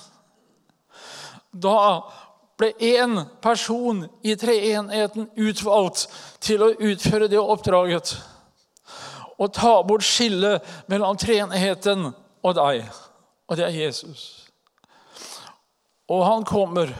Da 1.51 1.77
ble 2.61 2.69
én 2.77 3.23
person 3.41 4.03
i 4.21 4.35
treenigheten 4.37 5.31
utvalgt 5.41 6.05
til 6.45 6.61
å 6.61 6.69
utføre 6.77 7.29
det 7.31 7.41
oppdraget. 7.41 8.13
Å 9.41 9.47
ta 9.49 9.79
bort 9.81 10.05
skillet 10.05 10.61
mellom 10.91 11.17
treenigheten 11.17 12.11
og 12.13 12.55
deg. 12.57 12.85
Og 13.49 13.57
det 13.57 13.65
er 13.65 13.79
Jesus. 13.87 14.40
Og 16.11 16.25
han 16.27 16.45
kommer. 16.47 16.91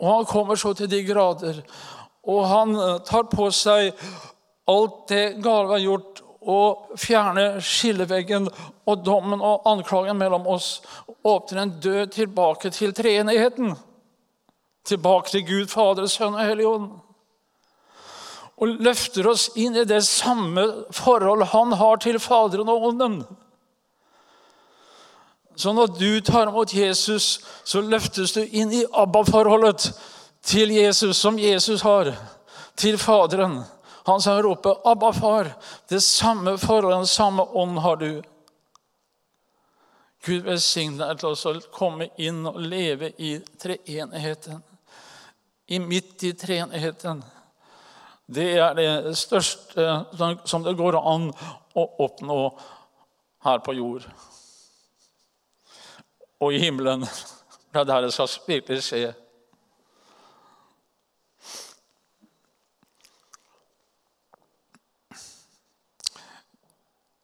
Og 0.00 0.08
han 0.14 0.28
kommer 0.28 0.56
så 0.56 0.72
til 0.74 0.88
de 0.90 1.02
grader. 1.04 1.60
Og 2.24 2.46
han 2.48 2.74
eh, 2.76 2.98
tar 3.04 3.28
på 3.32 3.50
seg 3.52 3.92
alt 4.70 5.06
det 5.10 5.24
gale 5.42 5.74
har 5.74 5.82
gjort, 5.82 6.20
og 6.40 6.96
fjerner 7.00 7.58
skilleveggen 7.60 8.46
og 8.88 9.02
dommen 9.04 9.42
og 9.44 9.66
anklagen 9.68 10.16
mellom 10.16 10.46
oss 10.48 10.78
åpner 11.26 11.62
en 11.62 11.74
død 11.84 12.14
tilbake 12.14 12.70
til 12.72 12.94
treenigheten. 12.96 13.74
Tilbake 14.88 15.34
til 15.34 15.44
Gud, 15.44 15.66
Fader, 15.68 16.08
Sønn 16.08 16.38
og 16.38 16.46
Hellig 16.46 16.68
Ånd. 16.70 16.88
Og 18.60 18.80
løfter 18.80 19.28
oss 19.28 19.50
inn 19.60 19.76
i 19.76 19.84
det 19.88 20.00
samme 20.08 20.64
forhold 20.96 21.44
han 21.52 21.76
har 21.76 22.00
til 22.00 22.16
Faderen 22.20 22.72
og 22.72 22.88
Ånden. 22.88 23.20
Så 25.56 25.72
når 25.72 25.86
du 25.98 26.20
tar 26.20 26.48
imot 26.48 26.74
Jesus, 26.74 27.40
så 27.64 27.80
løftes 27.80 28.32
du 28.32 28.44
inn 28.44 28.72
i 28.72 28.84
Abba-forholdet 28.92 29.90
til 30.42 30.70
Jesus, 30.70 31.16
som 31.16 31.38
Jesus 31.38 31.82
har 31.82 32.14
til 32.76 32.98
Faderen. 32.98 33.60
Han 34.06 34.20
som 34.20 34.42
roper 34.42 34.74
'Abba, 34.84 35.10
far'. 35.10 35.52
Det 35.88 36.02
samme 36.02 36.58
forholdet, 36.58 36.98
den 36.98 37.06
samme 37.06 37.42
ånd 37.42 37.78
har 37.78 37.96
du. 37.96 38.22
Gud 40.24 40.40
velsigne 40.44 40.98
deg 40.98 41.18
til 41.18 41.28
å 41.28 41.60
komme 41.72 42.10
inn 42.20 42.46
og 42.46 42.58
leve 42.60 43.12
i 43.18 43.38
treenigheten. 43.60 44.62
I 45.68 45.78
midt 45.78 46.22
i 46.22 46.32
treenigheten. 46.32 47.22
Det 48.26 48.58
er 48.58 48.74
det 48.74 49.16
største 49.16 49.86
som 50.44 50.62
det 50.62 50.76
går 50.76 50.98
an 51.00 51.30
å 51.74 51.86
oppnå 52.04 52.58
her 53.44 53.58
på 53.64 53.72
jord. 53.72 54.04
Og 56.40 56.54
i 56.54 56.58
himmelen. 56.58 57.00
Det 57.72 57.80
er 57.80 57.84
der 57.84 58.00
det 58.00 58.12
skal 58.12 58.28
virkelig 58.46 58.82
skje. 58.82 59.14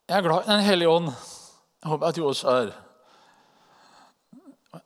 Jeg 0.08 0.18
er 0.18 0.22
glad 0.22 0.44
i 0.44 0.50
Den 0.50 0.60
hellige 0.60 0.88
ånd. 0.88 1.06
Jeg 1.82 1.88
håper 1.90 2.06
at 2.06 2.16
du 2.16 2.26
også 2.26 2.48
er. 2.48 2.68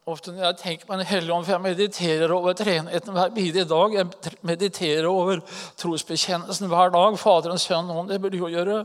Ofte 0.07 0.33
når 0.33 0.45
jeg 0.45 0.57
tenker 0.57 0.87
på 0.87 0.97
Den 0.97 1.07
hellige 1.07 1.35
ånd, 1.35 1.45
for 1.45 1.53
jeg 1.53 1.61
mediterer 1.61 2.33
over 2.33 2.53
treenheten 2.53 3.13
hver 3.13 3.29
bidige 3.35 3.65
dag. 3.65 3.95
Jeg 3.95 4.07
mediterer 4.43 5.07
over 5.07 5.41
trosbekjennelsen 5.77 6.69
hver 6.69 6.95
dag. 6.95 7.19
Faderens 7.19 7.67
sønn 7.69 7.91
og 7.91 8.09
Det 8.09 8.21
burde 8.21 8.39
jo 8.39 8.49
gjøre. 8.49 8.85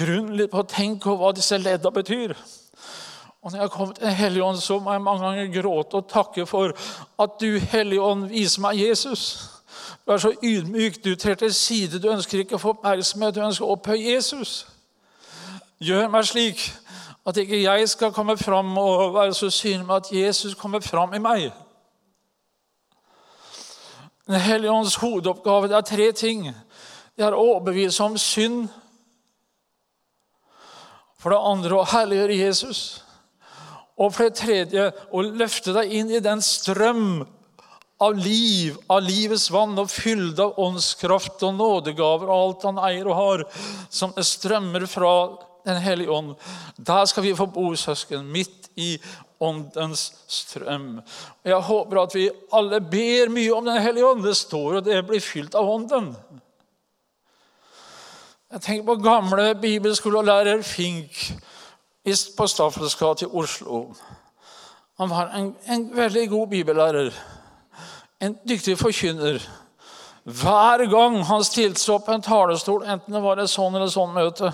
Grunn 0.00 0.34
litt 0.36 0.50
på 0.50 0.64
å 0.64 0.68
tenke 0.68 1.10
over 1.10 1.22
hva 1.22 1.36
disse 1.36 1.58
ledda 1.58 1.92
betyr. 1.94 2.34
Og 3.48 3.52
når 3.52 3.60
jeg 3.60 3.70
kommer 3.70 3.94
til 3.94 4.04
Den 4.04 4.14
hellige 4.14 4.44
ånd, 4.44 4.56
så 4.56 4.78
må 4.78 4.92
jeg 4.92 5.02
mange 5.02 5.26
ganger 5.26 5.62
gråte 5.62 5.94
og 5.94 6.08
takke 6.08 6.46
for 6.46 6.72
at 7.18 7.30
du, 7.40 7.58
Hellige 7.58 8.02
ånd, 8.02 8.26
viser 8.28 8.60
meg 8.60 8.88
Jesus. 8.88 9.50
Du 10.06 10.12
er 10.12 10.18
så 10.18 10.32
ydmyk. 10.42 11.04
Du 11.04 11.14
trer 11.16 11.34
til 11.34 11.54
side. 11.54 12.02
Du 12.02 12.10
ønsker 12.10 12.38
ikke 12.38 12.58
å 12.58 12.60
få 12.60 12.74
oppmerksomhet. 12.74 13.34
Du 13.34 13.40
ønsker 13.40 13.64
å 13.64 13.70
opphøye 13.72 14.12
Jesus. 14.12 14.66
Gjør 15.80 16.12
meg 16.12 16.28
slik 16.28 16.66
at 17.24 17.40
ikke 17.40 17.62
jeg 17.62 17.88
skal 17.88 18.12
komme 18.12 18.36
fram 18.36 18.76
og 18.78 19.14
være 19.14 19.34
så 19.34 19.50
synlig 19.50 19.86
med 19.86 19.96
at 19.96 20.12
Jesus 20.12 20.54
kommer 20.54 20.84
fram 20.84 21.14
i 21.14 21.24
meg. 21.24 21.48
Den 24.26 24.40
hellige 24.40 24.76
ånds 24.76 25.00
hovedoppgave 25.00 25.72
det 25.72 25.76
er 25.76 25.90
tre 25.94 26.12
ting. 26.12 26.50
Det 27.16 27.24
er 27.24 27.32
å 27.32 27.48
overbevise 27.54 28.04
om 28.04 28.20
synd. 28.20 28.68
For 31.16 31.32
det 31.32 31.44
andre 31.56 31.80
å 31.80 31.92
herliggjøre 31.96 32.42
Jesus. 32.44 33.07
Og 33.98 34.14
for 34.14 34.28
det 34.28 34.38
tredje 34.38 34.90
å 35.10 35.24
løfte 35.26 35.74
deg 35.74 35.92
inn 35.98 36.12
i 36.14 36.22
den 36.22 36.42
strøm 36.44 37.26
av 37.98 38.14
liv, 38.14 38.76
av 38.86 39.02
livets 39.02 39.48
vann, 39.50 39.74
og 39.78 39.90
fylde 39.90 40.44
av 40.44 40.58
åndskraft 40.62 41.42
og 41.46 41.56
nådegaver 41.58 42.30
og 42.30 42.36
alt 42.36 42.66
han 42.68 42.82
eier 42.86 43.10
og 43.10 43.18
har, 43.18 43.44
som 43.90 44.14
strømmer 44.14 44.86
fra 44.90 45.12
den 45.66 45.80
hellige 45.82 46.14
ånd. 46.14 46.36
Der 46.78 47.08
skal 47.10 47.26
vi 47.26 47.34
få 47.36 47.48
bo, 47.50 47.72
søsken, 47.76 48.30
midt 48.30 48.70
i 48.78 48.94
åndens 49.42 50.12
strøm. 50.30 51.00
Og 51.42 51.50
Jeg 51.50 51.66
håper 51.68 52.02
at 52.02 52.14
vi 52.14 52.28
alle 52.54 52.80
ber 52.80 53.34
mye 53.34 53.54
om 53.54 53.66
Den 53.66 53.82
hellige 53.82 54.06
ånd. 54.06 54.24
Det 54.24 54.36
står, 54.36 54.78
og 54.78 54.84
det 54.86 55.02
blir 55.06 55.22
fylt 55.22 55.58
av 55.58 55.68
ånden. 55.68 56.12
Jeg 58.48 58.64
tenker 58.64 58.86
på 58.86 59.02
gamle 59.04 59.52
bibelskolelærer 59.60 60.62
Fink 60.64 61.18
på 62.36 62.46
Staffels 62.48 62.94
gate 62.94 63.24
i 63.24 63.28
Oslo. 63.32 63.94
Han 64.98 65.10
var 65.10 65.30
en, 65.34 65.54
en 65.64 65.96
veldig 65.96 66.28
god 66.30 66.48
bibellærer. 66.48 67.14
En 68.20 68.36
dyktig 68.48 68.78
forkynner. 68.78 69.38
Hver 70.24 70.84
gang 70.90 71.20
han 71.24 71.44
stilte 71.44 71.80
seg 71.80 71.94
opp 71.94 72.08
en 72.12 72.22
talerstol, 72.24 72.82
enten 72.84 73.14
det 73.14 73.22
var 73.24 73.40
et 73.40 73.50
sånn 73.50 73.76
eller 73.78 73.88
sånn 73.92 74.12
møte, 74.12 74.50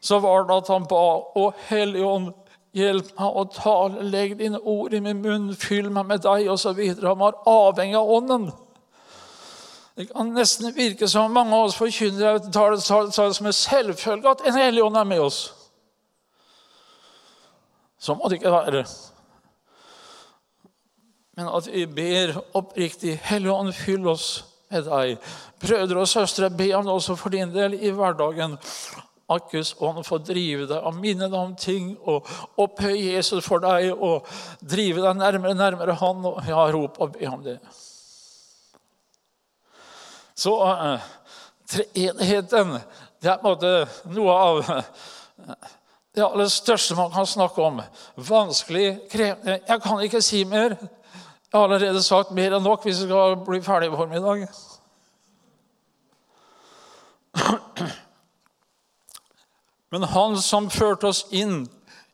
så 0.00 0.18
var 0.20 0.44
det 0.48 0.56
at 0.56 0.70
han 0.72 0.88
ba 0.90 1.04
Å 1.38 1.44
Hellige 1.68 2.08
Ånd, 2.08 2.32
hjelp 2.76 3.12
meg 3.18 3.38
å 3.40 3.44
tale, 3.54 4.02
legg 4.10 4.36
dine 4.38 4.58
ord 4.58 4.94
i 4.94 5.00
min 5.02 5.22
munn, 5.22 5.54
fyll 5.58 5.88
meg 5.90 6.06
med 6.06 6.24
deg, 6.26 6.50
osv. 6.52 6.82
Han 7.02 7.22
var 7.22 7.38
avhengig 7.48 7.96
av 7.98 8.10
Ånden. 8.18 8.50
Det 9.96 10.06
kan 10.12 10.30
nesten 10.34 10.70
virke 10.74 11.08
som 11.08 11.32
mange 11.34 11.56
av 11.56 11.68
oss 11.68 11.78
forkynnere 11.78 12.52
tar 12.54 12.76
det 12.76 12.82
som 12.82 13.46
en 13.46 13.52
selvfølge 13.52 14.30
at 14.30 14.44
En 14.46 14.56
hellig 14.56 14.84
ånd 14.84 14.96
er 14.96 15.04
med 15.04 15.20
oss. 15.20 15.40
Så 18.00 18.16
må 18.16 18.28
det 18.28 18.40
ikke 18.40 18.52
være. 18.52 18.84
Men 21.36 21.50
at 21.52 21.68
vi 21.72 21.84
ber 21.86 22.38
oppriktig 22.56 23.18
Hellige 23.28 23.52
ånd, 23.52 23.72
fyll 23.76 24.08
oss 24.08 24.30
med 24.70 24.88
deg. 24.88 25.30
Brødre 25.60 26.02
og 26.02 26.08
søstre, 26.08 26.50
be 26.50 26.72
om 26.76 26.86
det 26.86 26.94
også 26.94 27.16
for 27.20 27.32
din 27.32 27.52
del 27.54 27.76
i 27.76 27.92
hverdagen 27.94 28.56
at 29.30 29.46
Guds 29.50 29.74
ånd 29.78 30.02
får 30.06 30.24
drive 30.26 30.66
deg 30.70 30.86
og 30.86 30.96
minne 30.98 31.28
deg 31.30 31.38
om 31.38 31.52
ting 31.58 31.92
og 32.08 32.26
opphøye 32.58 33.12
Jesus 33.14 33.46
for 33.46 33.62
deg 33.62 33.92
og 33.92 34.26
drive 34.60 35.04
deg 35.04 35.20
nærmere 35.20 35.54
nærmere 35.54 35.94
Han. 36.00 36.24
Og 36.26 36.40
ja, 36.48 36.64
rop 36.74 36.98
og 36.98 37.14
be 37.14 37.28
om 37.30 37.44
det. 37.44 37.58
Så 40.34 40.54
uh, 40.56 40.98
treenigheten 41.68 42.78
det 43.20 43.28
er 43.28 43.40
på 43.42 43.50
en 43.50 43.52
måte 43.52 44.14
noe 44.16 44.34
av 44.34 44.60
uh, 46.18 46.38
det 46.38 46.50
største 46.52 46.94
man 46.98 47.12
kan 47.12 47.26
snakke 47.26 47.62
om. 47.62 47.82
Vanskelig, 48.16 49.00
krevende 49.10 49.60
Jeg 49.68 49.82
kan 49.82 50.00
ikke 50.02 50.22
si 50.22 50.44
mer. 50.44 50.76
Jeg 51.52 51.58
har 51.58 51.64
allerede 51.64 52.02
sagt 52.02 52.30
mer 52.30 52.54
enn 52.56 52.62
nok 52.62 52.84
hvis 52.84 53.02
vi 53.02 53.08
skal 53.10 53.36
bli 53.46 53.62
ferdig 53.62 53.88
i 53.90 53.96
formiddag. 53.96 54.46
Men 59.90 60.02
han 60.02 60.36
som 60.42 60.70
førte 60.70 61.06
oss 61.10 61.24
inn 61.34 61.64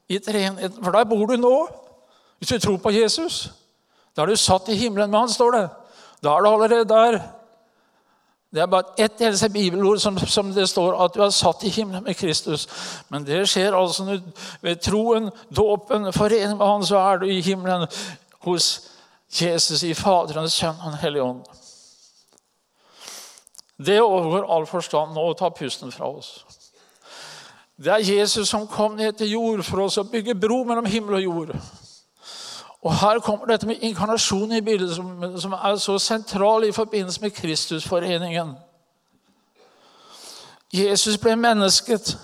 i 0.09 0.19
treenheten 0.23 0.85
For 0.85 0.93
der 0.95 1.05
bor 1.05 1.27
du 1.29 1.37
nå. 1.37 1.69
Hvis 2.39 2.49
du 2.49 2.59
tror 2.59 2.77
på 2.81 2.91
Jesus. 2.95 3.51
Da 4.17 4.23
er 4.23 4.33
du 4.33 4.37
satt 4.41 4.69
i 4.73 4.79
himmelen 4.81 5.11
med 5.11 5.21
han, 5.21 5.29
står 5.33 5.51
det. 5.53 5.69
Da 6.25 6.33
er 6.33 6.41
du 6.41 6.49
allerede 6.49 6.89
der. 6.89 7.21
Det 8.57 8.63
er 8.63 8.67
bare 8.73 8.95
ett 8.97 9.21
eneste 9.21 9.51
bibelord 9.53 9.99
som, 10.01 10.19
som, 10.19 10.53
det 10.53 10.65
står 10.69 10.95
at 11.05 11.13
du 11.13 11.21
er 11.21 11.33
satt 11.35 11.65
i 11.69 11.69
himmelen 11.69 12.07
med 12.07 12.17
Kristus. 12.17 12.63
Men 13.13 13.27
det 13.27 13.43
skjer 13.53 13.77
altså 13.77 14.07
ved 14.65 14.81
troen, 14.81 15.29
dåpen, 15.53 16.09
forening 16.13 16.57
med 16.57 16.67
Han, 16.67 16.87
så 16.89 16.97
er 16.97 17.21
du 17.21 17.27
i 17.29 17.43
himmelen 17.45 17.85
hos 18.47 18.71
Jesus 19.29 19.83
i 19.85 19.93
Faderens 19.95 20.57
Sønn 20.57 20.81
og 20.81 20.95
Den 20.95 21.03
hellige 21.03 21.23
ånd. 21.23 21.45
Det 23.77 24.01
overgår 24.01 24.49
all 24.49 24.65
forstand 24.67 25.13
nå 25.13 25.29
å 25.29 25.37
ta 25.37 25.53
pusten 25.53 25.93
fra 25.93 26.09
oss. 26.09 26.39
Det 27.77 27.93
er 27.93 28.09
Jesus 28.09 28.49
som 28.49 28.65
kom 28.73 28.97
ned 28.97 29.19
til 29.21 29.35
jord 29.37 29.67
for 29.69 29.85
oss 29.85 30.01
å 30.01 30.09
bygge 30.09 30.39
bro 30.41 30.63
mellom 30.65 30.89
himmel 30.89 31.19
og 31.19 31.27
jord. 31.27 31.53
Og 32.83 32.95
Her 33.01 33.19
kommer 33.19 33.47
dette 33.47 33.67
med 33.67 33.77
inkarnasjon 33.81 34.53
i 34.53 34.61
bildet, 34.61 34.95
som, 34.97 35.41
som 35.41 35.53
er 35.53 35.77
så 35.77 35.99
sentral 35.99 36.65
i 36.65 36.73
forbindelse 36.73 37.21
med 37.21 37.31
Kristusforeningen. 37.31 38.55
Jesus 40.73 41.19
ble 41.19 41.37
mennesket 41.37 42.19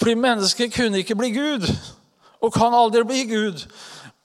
fordi 0.00 0.14
mennesket 0.14 0.74
kunne 0.74 0.98
ikke 0.98 1.14
bli 1.14 1.30
Gud 1.30 1.66
og 2.40 2.52
kan 2.52 2.74
aldri 2.74 3.02
bli 3.04 3.24
Gud. 3.28 3.66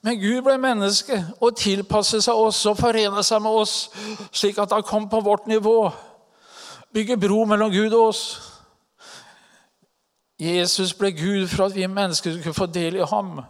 Men 0.02 0.20
Gud 0.20 0.42
ble 0.42 0.54
menneske 0.58 1.18
og 1.40 1.56
tilpasset 1.56 2.24
seg 2.24 2.34
oss 2.34 2.62
og 2.66 2.78
forenet 2.78 3.26
seg 3.26 3.42
med 3.42 3.50
oss, 3.50 3.90
slik 4.32 4.58
at 4.62 4.72
han 4.72 4.84
kom 4.86 5.08
på 5.10 5.20
vårt 5.20 5.46
nivå. 5.46 5.90
Bygge 6.94 7.18
bro 7.20 7.44
mellom 7.44 7.72
Gud 7.74 7.92
og 7.92 8.06
oss. 8.08 8.22
Jesus 10.40 10.94
ble 10.94 11.12
Gud 11.12 11.48
for 11.48 11.66
at 11.66 11.74
vi 11.74 11.86
mennesker 11.86 12.32
skulle 12.32 12.54
få 12.54 12.66
del 12.66 12.96
i 12.96 13.08
ham, 13.10 13.40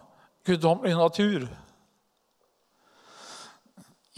guddommelig 0.45 0.95
natur. 0.95 1.47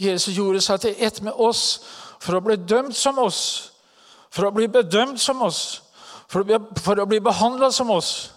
Jesus 0.00 0.36
gjorde 0.36 0.62
seg 0.64 0.80
til 0.80 0.96
ett 0.98 1.20
med 1.22 1.36
oss 1.36 1.82
for 2.20 2.36
å 2.36 2.42
bli 2.44 2.56
dømt 2.56 2.96
som 2.96 3.18
oss, 3.20 3.72
for 4.32 4.48
å 4.48 4.54
bli 4.54 4.68
bedømt 4.70 5.20
som 5.20 5.42
oss, 5.44 5.82
for 6.30 6.42
å 6.42 6.46
bli, 6.48 6.58
for 6.80 7.04
behandla 7.04 7.70
som 7.74 7.90
oss. 7.92 8.30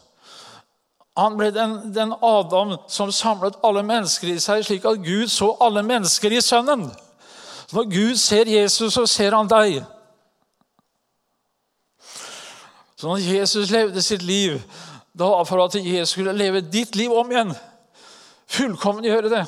Han 1.17 1.37
ble 1.37 1.51
den, 1.53 1.75
den, 1.93 2.13
Adam 2.25 2.75
som 2.89 3.11
samlet 3.13 3.59
alle 3.63 3.83
mennesker 3.85 4.31
i 4.33 4.39
seg, 4.41 4.63
slik 4.65 4.85
at 4.89 5.03
Gud 5.05 5.29
så 5.29 5.51
alle 5.61 5.83
mennesker 5.85 6.33
i 6.33 6.41
Sønnen. 6.41 6.87
Så 7.67 7.77
når 7.77 7.91
Gud 7.91 8.15
ser 8.17 8.49
Jesus, 8.49 8.95
så 8.95 9.05
ser 9.05 9.35
han 9.37 9.49
deg. 9.49 9.83
Så 12.97 13.07
når 13.07 13.21
Jesus 13.21 13.69
levde 13.69 14.01
sitt 14.01 14.25
liv, 14.25 14.57
da 15.13 15.29
for 15.45 15.61
at 15.61 15.77
Jesus 15.77 16.15
skulle 16.15 16.33
leve 16.33 16.63
ditt 16.65 16.95
liv 16.97 17.13
om 17.13 17.31
igjen. 17.31 17.53
Fullkommen 18.49 19.05
gjøre 19.05 19.29
det. 19.29 19.45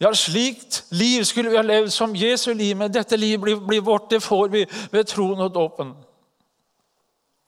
Ja, 0.00 0.12
slikt 0.14 0.84
liv 0.90 1.24
skulle 1.24 1.50
vi 1.50 1.56
ha 1.56 1.62
levd 1.62 1.90
som 1.90 2.16
Jesu 2.16 2.52
liv, 2.52 2.76
men 2.76 2.92
dette 2.92 3.16
livet 3.16 3.40
blir, 3.40 3.56
blir 3.56 3.80
vårt. 3.80 4.10
Det 4.10 4.22
får 4.22 4.48
vi 4.48 4.66
ved 4.90 5.04
troen 5.04 5.40
og 5.40 5.54
dåpen 5.54 5.94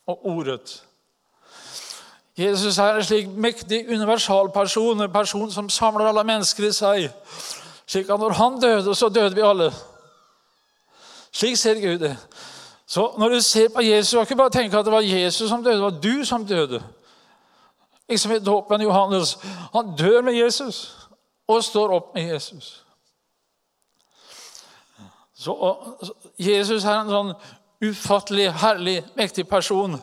og 0.06 0.26
ordet. 0.26 0.82
Jesus 2.38 2.78
er 2.78 2.96
en 2.96 3.04
slik 3.04 3.28
mektig 3.28 3.86
universalperson, 3.88 5.00
en 5.00 5.12
person 5.12 5.50
som 5.50 5.70
samler 5.70 6.06
alle 6.06 6.24
mennesker 6.24 6.68
i 6.68 6.72
seg. 6.72 7.06
Slik 7.86 8.10
at 8.10 8.20
når 8.20 8.36
han 8.36 8.60
døde, 8.60 8.94
så 8.94 9.08
døde 9.08 9.34
vi 9.34 9.40
alle. 9.46 9.70
Slik 11.32 11.56
ser 11.56 11.80
Gud 11.80 11.98
det. 11.98 12.16
Så 12.86 13.14
når 13.18 13.28
du 13.28 13.40
ser 13.40 13.68
på 13.68 13.80
Jesus, 13.80 14.12
kan 14.12 14.22
ikke 14.22 14.36
bare 14.36 14.50
tenke 14.50 14.78
at 14.78 14.84
det 14.84 14.92
var 14.92 15.00
Jesus 15.00 15.48
som 15.48 15.64
døde, 15.64 15.74
det 15.74 15.82
var 15.82 15.98
du 16.02 16.24
som 16.24 16.46
døde. 16.46 16.82
Liksom 18.08 18.32
i 18.32 18.38
dåpen 18.38 18.80
Johannes. 18.80 19.38
Han 19.72 19.96
dør 19.98 20.22
med 20.22 20.34
Jesus 20.34 21.05
og 21.48 21.64
står 21.64 21.94
opp 21.94 22.14
med 22.14 22.32
Jesus. 22.32 22.82
Så 25.36 25.52
Jesus 26.38 26.84
er 26.84 27.00
en 27.00 27.12
sånn 27.12 27.34
ufattelig, 27.84 28.48
herlig, 28.62 29.02
mektig 29.18 29.44
person 29.48 29.98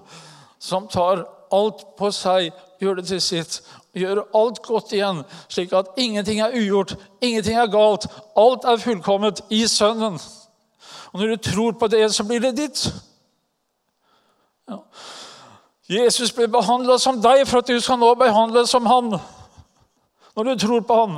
som 0.61 0.85
tar 0.87 1.25
alt 1.53 1.81
på 1.97 2.11
seg, 2.13 2.53
gjør 2.81 2.99
det 2.99 3.07
til 3.09 3.21
sitt, 3.21 3.59
gjør 3.97 4.23
alt 4.37 4.61
godt 4.65 4.93
igjen, 4.93 5.23
slik 5.51 5.73
at 5.77 5.91
ingenting 5.97 6.41
er 6.41 6.55
ugjort, 6.57 6.95
ingenting 7.21 7.57
er 7.57 7.71
galt. 7.71 8.07
Alt 8.37 8.65
er 8.65 8.81
fullkomment 8.81 9.43
i 9.53 9.65
Sønnen. 9.67 10.17
Og 11.13 11.19
når 11.19 11.35
du 11.35 11.49
tror 11.49 11.75
på 11.77 11.87
det, 11.87 12.07
så 12.13 12.25
blir 12.25 12.41
det 12.41 12.55
ditt. 12.57 12.87
Ja. 14.69 14.79
Jesus 15.89 16.31
ble 16.31 16.47
behandla 16.47 16.97
som 16.97 17.19
deg 17.21 17.43
for 17.47 17.61
at 17.61 17.69
du 17.69 17.77
skal 17.83 17.99
nå 18.01 18.13
behandles 18.17 18.71
som 18.71 18.87
han. 18.89 19.17
Når 20.35 20.43
du 20.43 20.53
tror 20.59 20.79
på 20.79 20.99
han. 21.05 21.17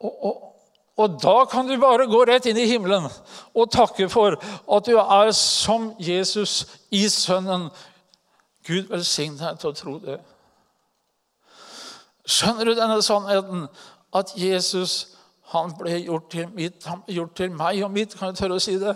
Og, 0.00 0.24
og, 0.24 0.56
og, 0.96 1.20
da 1.22 1.44
kan 1.50 1.68
du 1.68 1.76
bare 1.80 2.08
gå 2.10 2.24
rett 2.24 2.48
inn 2.50 2.58
i 2.58 2.66
himmelen 2.66 3.06
og 3.54 3.70
takke 3.72 4.08
for 4.08 4.36
at 4.40 4.88
du 4.88 4.96
er 4.98 5.30
som 5.36 5.92
Jesus 5.98 6.66
i 6.90 7.06
Sønnen. 7.08 7.68
Gud 8.66 8.90
velsigne 8.90 9.38
deg 9.38 9.60
til 9.60 9.70
å 9.70 9.76
tro 9.76 9.94
det. 10.02 10.18
Skjønner 12.28 12.68
du 12.68 12.74
denne 12.76 13.00
sannheten? 13.02 13.64
At 14.14 14.32
Jesus 14.36 15.16
han 15.50 15.72
ble 15.78 15.96
gjort 16.04 16.30
til, 16.30 16.48
mitt, 16.54 16.86
gjort 17.08 17.34
til 17.38 17.50
meg 17.54 17.82
og 17.82 17.90
mitt, 17.90 18.14
kan 18.14 18.30
jeg 18.30 18.38
tørre 18.38 18.58
å 18.58 18.62
si 18.62 18.76
det? 18.78 18.94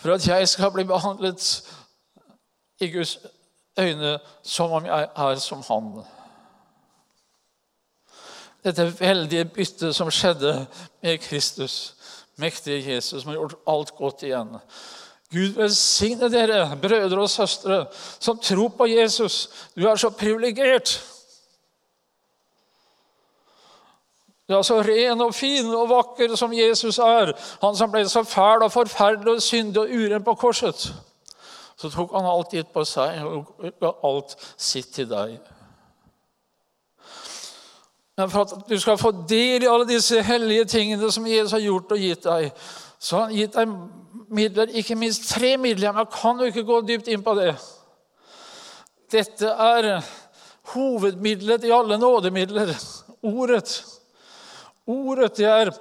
For 0.00 0.14
at 0.14 0.26
jeg 0.28 0.48
skal 0.48 0.72
bli 0.72 0.84
behandlet 0.88 1.44
i 2.80 2.88
Guds 2.92 3.18
øyne 3.78 4.18
som 4.42 4.72
om 4.72 4.86
jeg 4.86 5.08
er 5.16 5.34
som 5.34 5.62
han. 5.68 6.04
Dette 8.64 9.00
veldige 9.00 9.44
byttet 9.44 9.94
som 9.94 10.10
skjedde 10.10 10.66
med 11.02 11.18
Kristus, 11.18 11.94
mektige 12.36 12.94
Jesus, 12.94 13.22
som 13.22 13.28
har 13.28 13.38
gjort 13.38 13.58
alt 13.66 13.96
godt 13.96 14.22
igjen. 14.22 14.56
Gud 15.32 15.56
velsigne 15.56 16.30
dere, 16.30 16.76
brødre 16.82 17.20
og 17.20 17.30
søstre, 17.30 17.86
som 18.20 18.38
tror 18.38 18.68
på 18.68 18.86
Jesus. 18.86 19.50
Du 19.76 19.86
er 19.88 19.96
så 19.96 20.10
privilegert. 20.10 21.02
Du 24.48 24.54
er 24.54 24.62
så 24.62 24.82
ren 24.82 25.20
og 25.20 25.34
fin 25.34 25.66
og 25.74 25.88
vakker 25.88 26.36
som 26.36 26.52
Jesus 26.52 26.98
er. 26.98 27.32
Han 27.62 27.76
som 27.76 27.92
ble 27.92 28.04
så 28.08 28.22
fæl 28.28 28.62
og 28.62 28.72
forferdelig 28.72 29.38
og 29.38 29.42
syndig 29.42 29.80
og 29.80 29.88
uren 29.88 30.24
på 30.24 30.34
korset. 30.34 30.92
Så 31.76 31.90
tok 31.90 32.14
han 32.14 32.28
alt 32.28 32.54
gitt 32.54 32.70
på 32.72 32.84
seg 32.86 33.24
og 33.26 33.50
ga 33.82 33.90
alt 34.06 34.36
sitt 34.56 34.92
til 34.94 35.08
deg. 35.10 35.38
Men 38.14 38.30
for 38.30 38.46
at 38.46 38.68
du 38.70 38.76
skal 38.78 38.98
få 38.98 39.10
del 39.28 39.64
i 39.64 39.70
alle 39.70 39.88
disse 39.88 40.22
hellige 40.22 40.68
tingene 40.76 41.10
som 41.12 41.26
Jesus 41.26 41.56
har 41.56 41.64
gjort 41.64 41.94
og 41.96 41.98
gitt 41.98 42.26
deg, 42.28 42.52
så 42.98 43.16
har 43.16 43.24
han 43.26 43.34
gitt 43.36 43.56
deg 43.56 43.72
midler, 44.34 44.70
ikke 44.70 44.96
minst 44.98 45.26
tre 45.32 45.56
midler. 45.58 45.90
Men 45.92 46.04
jeg 46.04 46.12
kan 46.14 46.38
jo 46.38 46.50
ikke 46.50 46.66
gå 46.68 46.80
dypt 46.86 47.10
inn 47.10 47.24
på 47.26 47.34
det. 47.38 47.54
Dette 49.12 49.50
er 49.50 49.90
hovedmiddelet 50.74 51.66
i 51.66 51.74
alle 51.74 51.98
nådemidler. 51.98 52.70
Ordet. 53.22 53.84
Ordet 54.86 55.36
det 55.36 55.48
er 55.48 55.72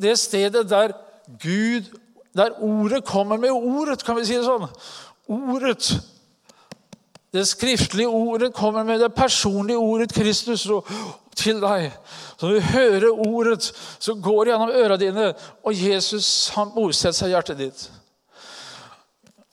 det 0.00 0.18
stedet 0.18 0.68
der 0.70 0.94
Gud 1.42 1.90
Der 2.36 2.62
ordet 2.62 3.04
kommer 3.04 3.36
med 3.36 3.50
ordet, 3.50 4.04
kan 4.04 4.16
vi 4.16 4.24
si 4.24 4.36
det 4.38 4.46
sånn. 4.46 4.68
Ordet, 5.30 5.90
det 7.34 7.46
skriftlige 7.48 8.08
ordet, 8.08 8.52
kommer 8.54 8.84
med 8.86 9.00
det 9.02 9.12
personlige 9.14 9.78
ordet 9.78 10.14
Kristus 10.14 10.66
til 11.36 11.60
deg. 11.62 11.90
Så 12.36 12.46
når 12.46 12.54
du 12.54 12.68
hører 12.74 13.24
ordet, 13.26 13.72
så 13.98 14.14
går 14.14 14.44
det 14.44 14.52
gjennom 14.52 14.74
ørene 14.74 15.00
dine, 15.00 15.32
og 15.64 15.82
Jesus 15.88 16.50
han 16.54 16.70
bosetter 16.74 17.18
seg 17.18 17.30
i 17.30 17.34
hjertet 17.34 17.58
ditt. 17.58 17.88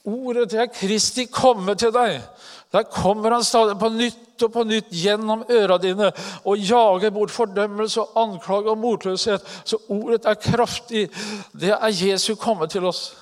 Ordet 0.08 0.52
det 0.54 0.62
er 0.62 0.72
Kristi 0.72 1.26
komme 1.28 1.76
til 1.76 1.92
deg. 1.92 2.22
Der 2.71 2.84
kommer 2.84 3.32
han 3.32 3.43
stadig 3.43 3.77
på 3.80 3.89
nytt 3.89 4.43
og 4.43 4.53
på 4.53 4.63
nytt 4.67 4.89
gjennom 4.91 5.45
øra 5.49 5.77
dine 5.80 6.12
og 6.43 6.60
jager 6.60 7.13
bort 7.15 7.32
fordømmelse 7.32 8.03
og 8.03 8.19
anklage 8.23 8.73
og 8.73 8.77
motløshet. 8.82 9.45
Så 9.63 9.80
ordet 9.89 10.25
er 10.25 10.41
kraftig. 10.41 11.08
Det 11.53 11.71
er 11.71 11.95
Jesu 11.95 12.36
komme 12.36 12.67
til 12.67 12.86
oss. 12.86 13.13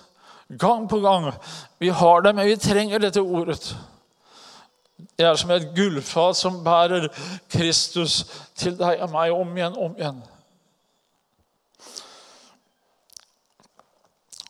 Gang 0.50 0.90
på 0.90 1.00
gang. 1.00 1.32
Vi 1.80 1.90
har 1.90 2.22
det, 2.22 2.36
men 2.36 2.46
vi 2.46 2.58
trenger 2.58 3.00
dette 3.00 3.22
ordet. 3.22 3.76
Det 5.18 5.26
er 5.26 5.36
som 5.36 5.52
et 5.52 5.70
gullfat 5.76 6.38
som 6.38 6.64
bærer 6.64 7.08
Kristus 7.52 8.24
til 8.58 8.78
deg 8.80 9.02
og 9.04 9.12
meg 9.14 9.34
om 9.34 9.58
igjen, 9.58 9.78
om 9.78 9.96
igjen. 9.98 10.22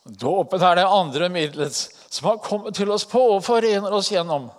Dåpen 0.06 0.62
er 0.62 0.76
det 0.78 0.86
andre 0.86 1.30
middelet 1.34 1.78
som 2.10 2.30
har 2.30 2.44
kommet 2.44 2.76
til 2.78 2.92
oss 2.94 3.08
på 3.10 3.22
og 3.36 3.44
forener 3.44 3.94
oss 3.94 4.12
gjennom. 4.14 4.52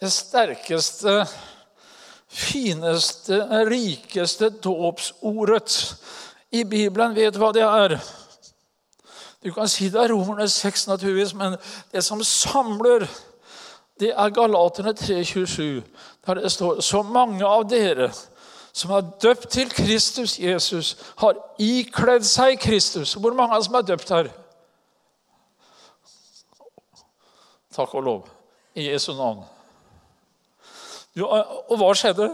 Det 0.00 0.12
sterkeste, 0.12 1.26
fineste, 2.28 3.40
rikeste 3.68 4.50
dåpsordet 4.50 5.96
i 6.50 6.64
Bibelen. 6.64 7.14
Vet 7.16 7.34
du 7.34 7.40
hva 7.40 7.52
det 7.54 7.64
er? 7.64 7.96
Du 9.44 9.52
kan 9.54 9.68
si 9.70 9.88
det 9.92 10.00
er 10.02 10.12
Romerne 10.12 10.48
6, 10.48 10.86
naturligvis, 10.88 11.34
men 11.34 11.56
det 11.92 12.04
som 12.04 12.22
samler, 12.24 13.06
det 14.00 14.12
er 14.12 14.34
Galaterne 14.34 14.92
3,27, 14.92 15.82
der 16.26 16.34
det 16.34 16.52
står 16.52 16.80
Så 16.80 17.02
mange 17.02 17.46
av 17.46 17.68
dere 17.70 18.10
som 18.76 18.90
er 18.92 19.06
døpt 19.22 19.48
til 19.48 19.70
Kristus 19.72 20.38
Jesus, 20.38 20.96
har 21.16 21.38
ikledd 21.58 22.26
seg 22.28 22.58
Kristus. 22.60 23.14
Hvor 23.14 23.32
mange 23.32 23.56
er 23.56 23.64
som 23.64 23.74
er 23.74 23.86
døpt 23.88 24.10
her? 24.12 24.28
Takk 27.72 27.94
og 27.94 28.02
lov 28.02 28.35
i 28.76 28.90
Jesu 28.90 29.12
navn. 29.16 29.44
Og 31.16 31.76
hva 31.80 31.92
skjedde? 31.96 32.28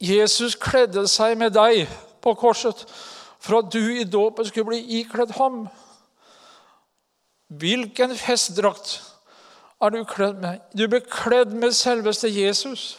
Jesus 0.00 0.56
kledde 0.60 1.04
seg 1.08 1.36
med 1.38 1.52
deg 1.54 1.84
på 2.24 2.32
korset 2.40 2.84
for 3.44 3.60
at 3.60 3.72
du 3.72 3.80
i 3.92 4.06
dåpen 4.08 4.46
skulle 4.48 4.72
bli 4.72 5.00
ikledd 5.00 5.34
ham. 5.36 5.66
Hvilken 7.52 8.16
festdrakt 8.16 8.96
er 9.84 9.92
du 9.92 10.04
kledd 10.08 10.40
med? 10.40 10.62
Du 10.72 10.86
ble 10.88 11.02
kledd 11.04 11.52
med 11.52 11.76
selveste 11.76 12.30
Jesus 12.32 12.94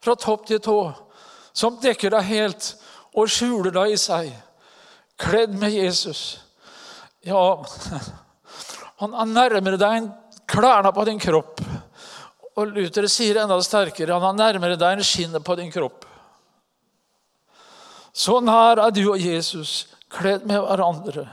fra 0.00 0.16
topp 0.16 0.46
til 0.48 0.62
tå, 0.64 0.78
som 1.52 1.76
dekker 1.82 2.14
deg 2.14 2.24
helt 2.30 2.70
og 3.12 3.28
skjuler 3.28 3.74
deg 3.74 3.92
i 3.92 4.00
seg. 4.00 4.32
Kledd 5.20 5.52
med 5.60 5.76
Jesus. 5.76 6.40
Ja, 7.26 7.60
han 9.00 9.16
er 9.16 9.32
nærmere 9.32 9.80
deg 9.80 9.96
enn 9.96 10.10
klærne 10.50 10.92
på 10.92 11.06
din 11.08 11.20
kropp. 11.22 11.60
Og 12.58 12.74
Luther 12.74 13.06
sier 13.08 13.40
enda 13.40 13.56
sterkere 13.64 14.18
han 14.20 14.34
er 14.34 14.52
nærmere 14.52 14.78
deg 14.80 14.98
enn 14.98 15.06
skinnet 15.06 15.44
på 15.46 15.56
din 15.60 15.72
kropp. 15.72 16.04
Så 18.12 18.40
nær 18.42 18.82
er 18.82 18.92
du 18.92 19.04
og 19.12 19.22
Jesus, 19.22 19.86
kledd 20.10 20.44
med 20.48 20.60
hverandre. 20.60 21.28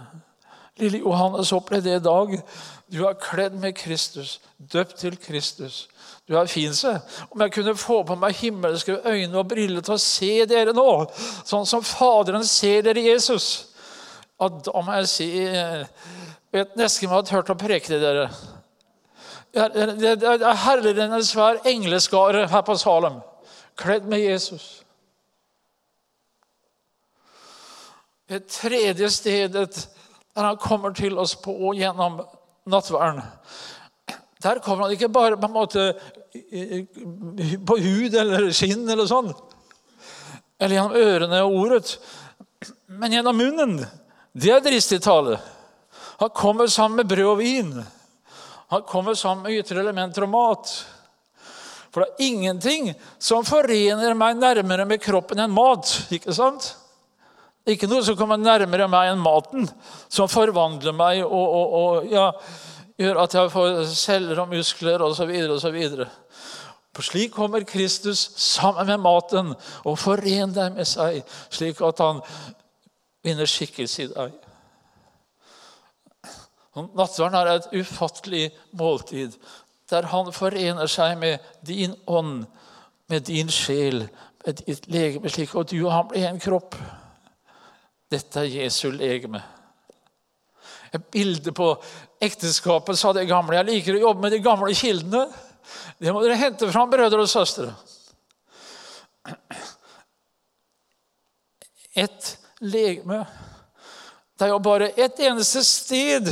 Lille 0.77 1.01
Johannes 1.01 1.51
opplevde 1.51 1.89
det 1.89 1.99
i 1.99 2.05
dag. 2.05 2.35
Du 2.93 3.01
er 3.03 3.19
kledd 3.19 3.57
med 3.59 3.75
Kristus, 3.75 4.37
døpt 4.57 4.99
til 5.01 5.17
Kristus. 5.19 5.87
Du 6.27 6.35
er 6.37 6.47
fin, 6.47 6.73
se. 6.75 6.93
Om 7.31 7.41
jeg 7.41 7.53
kunne 7.55 7.75
få 7.79 8.01
på 8.07 8.15
meg 8.19 8.35
himmelske 8.37 8.99
øyne 9.05 9.39
og 9.39 9.47
briller 9.49 9.83
til 9.83 9.95
å 9.95 10.01
se 10.01 10.45
dere 10.47 10.75
nå, 10.75 10.87
sånn 11.47 11.65
som 11.67 11.83
Faderen 11.83 12.45
ser 12.47 12.85
dere 12.85 13.03
Jesus, 13.03 13.73
at 14.39 14.61
da 14.67 14.83
må 14.85 14.99
jeg 14.99 15.09
si 15.09 15.29
vet 16.57 16.77
nesten 16.79 17.07
om 17.07 17.15
jeg 17.15 17.27
har 17.29 17.39
hørt 17.39 17.53
å 17.53 17.59
preke 17.59 17.99
dere. 18.01 18.27
Det 19.53 20.23
er 20.27 20.63
herligere 20.65 21.07
enn 21.07 21.15
en 21.17 21.25
svær 21.25 21.61
engleskare 21.67 22.45
her 22.51 22.65
på 22.67 22.75
Salem, 22.77 23.21
kledd 23.79 24.05
med 24.09 24.21
Jesus. 24.21 24.67
Det 28.27 28.43
tredje 28.51 29.09
stedet 29.09 29.87
der 30.35 30.45
han 30.45 30.59
kommer 30.61 30.93
til 30.93 31.17
oss 31.17 31.33
på 31.39 31.73
gjennom 31.77 32.19
nattverden. 32.67 33.23
Der 34.43 34.59
kommer 34.59 34.85
han 34.85 34.93
ikke 34.93 35.09
bare 35.09 35.37
på 35.39 35.47
en 35.47 35.55
måte 35.55 35.85
på 37.65 37.77
hud 37.81 38.15
eller 38.19 38.51
skinn 38.53 38.83
eller 38.85 39.07
sånn, 39.09 39.31
eller 40.59 40.75
gjennom 40.75 40.97
ørene 40.99 41.39
og 41.47 41.55
ordet, 41.63 41.95
men 42.87 43.15
gjennom 43.15 43.39
munnen. 43.39 43.79
Det 44.37 44.51
er 44.53 44.61
dristig 44.61 44.99
tale. 45.01 45.39
Han 46.17 46.33
kommer 46.35 46.67
sammen 46.67 47.01
med 47.01 47.09
brød 47.09 47.31
og 47.31 47.39
vin. 47.41 47.73
Han 48.73 48.83
kommer 48.87 49.15
sammen 49.15 49.45
med 49.45 49.59
ytre 49.61 49.81
elementer 49.83 50.25
og 50.25 50.33
mat. 50.33 50.71
For 51.93 52.03
det 52.03 52.09
er 52.09 52.27
ingenting 52.27 52.89
som 53.19 53.45
forener 53.47 54.17
meg 54.17 54.37
nærmere 54.37 54.85
med 54.85 55.01
kroppen 55.01 55.39
enn 55.41 55.53
mat. 55.53 55.93
ikke 56.13 56.35
sant? 56.35 56.73
Ikke 57.67 57.89
noe 57.89 58.03
som 58.05 58.15
kommer 58.15 58.39
nærmere 58.39 58.87
meg 58.91 59.11
enn 59.11 59.23
maten, 59.23 59.67
som 60.07 60.29
forvandler 60.31 60.95
meg 60.95 61.23
og, 61.25 61.33
og, 61.35 61.73
og 61.79 62.11
ja, 62.11 62.29
gjør 62.97 63.21
at 63.23 63.35
jeg 63.35 63.51
får 63.51 63.81
celler 63.91 64.39
og 64.43 64.53
muskler 64.53 65.03
osv. 65.03 65.33
For 66.95 67.05
slik 67.05 67.35
kommer 67.35 67.67
Kristus 67.67 68.23
sammen 68.41 68.87
med 68.89 69.03
maten 69.03 69.51
og 69.83 69.99
forener 69.99 70.55
deg 70.55 70.79
med 70.79 70.87
seg, 70.89 71.21
slik 71.53 71.83
at 71.85 72.01
han 72.01 72.23
vinner 73.27 73.49
skikkelse 73.49 74.07
i 74.07 74.11
deg. 74.15 74.46
Nattverden 76.77 77.39
er 77.39 77.53
et 77.55 77.71
ufattelig 77.73 78.51
måltid 78.77 79.37
der 79.89 80.07
han 80.11 80.33
forener 80.35 80.89
seg 80.91 81.15
med 81.19 81.43
din 81.65 81.93
ånd, 82.11 82.45
med 83.07 83.23
din 83.27 83.47
sjel, 83.51 84.03
med 84.43 84.59
ditt 84.65 84.87
legeme, 84.91 85.31
slik 85.31 85.53
at 85.55 85.71
du 85.71 85.77
og 85.85 85.93
han 85.93 86.09
blir 86.09 86.27
en 86.27 86.41
kropp. 86.43 86.75
Dette 88.11 88.43
er 88.43 88.51
Jesu 88.51 88.89
legeme. 88.91 89.39
Et 90.91 91.03
bilde 91.11 91.51
på 91.55 91.69
ekteskapet, 92.23 92.99
sa 92.99 93.13
det 93.15 93.27
gamle. 93.27 93.55
Jeg 93.59 93.69
liker 93.69 93.97
å 93.97 94.03
jobbe 94.09 94.25
med 94.25 94.35
de 94.35 94.43
gamle 94.43 94.75
kildene. 94.75 95.25
Det 95.99 96.11
må 96.11 96.23
dere 96.23 96.39
hente 96.39 96.69
fram, 96.71 96.91
brødre 96.91 97.23
og 97.23 97.31
søstre. 97.31 97.71
Et 101.95 102.31
legeme. 102.59 103.23
Det 104.37 104.45
er 104.45 104.53
jo 104.53 104.63
bare 104.63 104.91
et 104.99 105.19
eneste 105.25 105.63
sted 105.65 106.29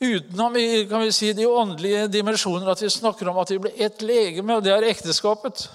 utenom 0.00 0.54
kan 0.88 1.00
vi 1.00 1.12
si, 1.12 1.32
de 1.32 1.46
åndelige 1.46 2.06
dimensjoner 2.08 2.70
at 2.70 2.82
vi 2.82 2.90
snakker 2.90 3.28
om 3.28 3.38
at 3.38 3.50
vi 3.50 3.58
blir 3.58 3.82
ett 3.86 4.02
legeme, 4.02 4.56
og 4.56 4.64
det 4.64 4.72
er 4.72 4.88
ekteskapet. 4.90 5.68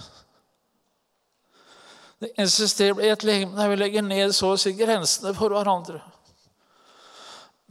Det 2.22 2.30
eneste 2.38 2.68
stedet 2.68 2.96
blir 2.96 3.12
ett 3.12 3.24
legeme 3.26 3.56
der 3.58 3.68
vi 3.68 3.76
legger 3.76 4.02
ned 4.06 4.34
så 4.34 4.52
å 4.54 4.58
si 4.60 4.76
grensene 4.78 5.34
for 5.34 5.50
hverandre. 5.50 5.98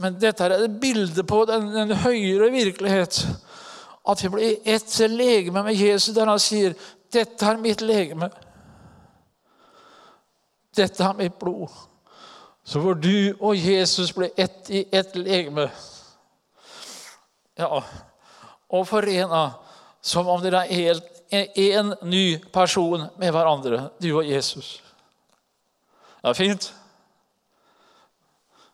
Men 0.02 0.18
dette 0.20 0.44
er 0.44 0.58
et 0.58 0.80
bilde 0.82 1.24
på 1.24 1.44
den, 1.46 1.70
den 1.72 1.94
høyere 2.04 2.50
virkelighet. 2.52 3.22
At 4.08 4.24
vi 4.24 4.32
blir 4.34 4.58
ett 4.66 4.98
legeme 5.10 5.64
med 5.64 5.78
Jesus, 5.78 6.16
der 6.16 6.26
han 6.26 6.40
sier 6.40 6.74
'Dette 7.12 7.46
er 7.46 7.58
mitt 7.58 7.82
legeme'. 7.82 8.30
Dette 10.76 11.04
er 11.04 11.14
mitt 11.14 11.40
blod. 11.40 11.70
Så 12.64 12.80
hvor 12.80 12.94
du 12.94 13.34
og 13.40 13.58
Jesus 13.58 14.14
blir 14.14 14.30
ett 14.38 14.70
i 14.70 14.86
ett 14.92 15.16
legeme. 15.16 15.70
Ja, 17.62 17.82
og 18.72 18.88
forena 18.90 19.42
som 20.02 20.30
om 20.32 20.42
dere 20.42 20.64
er 20.72 21.02
én 21.32 21.94
ny 22.02 22.40
person 22.52 23.06
med 23.22 23.32
hverandre, 23.32 23.90
du 24.02 24.10
og 24.16 24.26
Jesus. 24.26 24.82
Det 26.22 26.30
er 26.30 26.38
fint. 26.38 26.74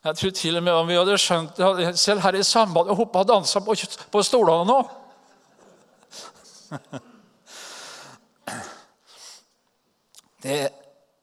Jeg 0.07 0.15
tror 0.15 0.31
til 0.39 0.57
og 0.57 0.63
med 0.63 0.73
om 0.73 0.87
vi 0.87 0.95
hadde 0.95 1.17
skjønt 1.19 1.59
det 1.59 1.99
selv 1.99 2.23
her 2.23 2.39
i 2.39 2.43
sambandet 2.43 2.93
og 2.93 3.01
hoppa 3.01 3.25
og 3.25 3.27
dansa 3.27 3.59
på, 3.59 3.75
på 4.11 4.23
stolene 4.23 4.65
nå. 4.71 4.79
Det 10.43 10.59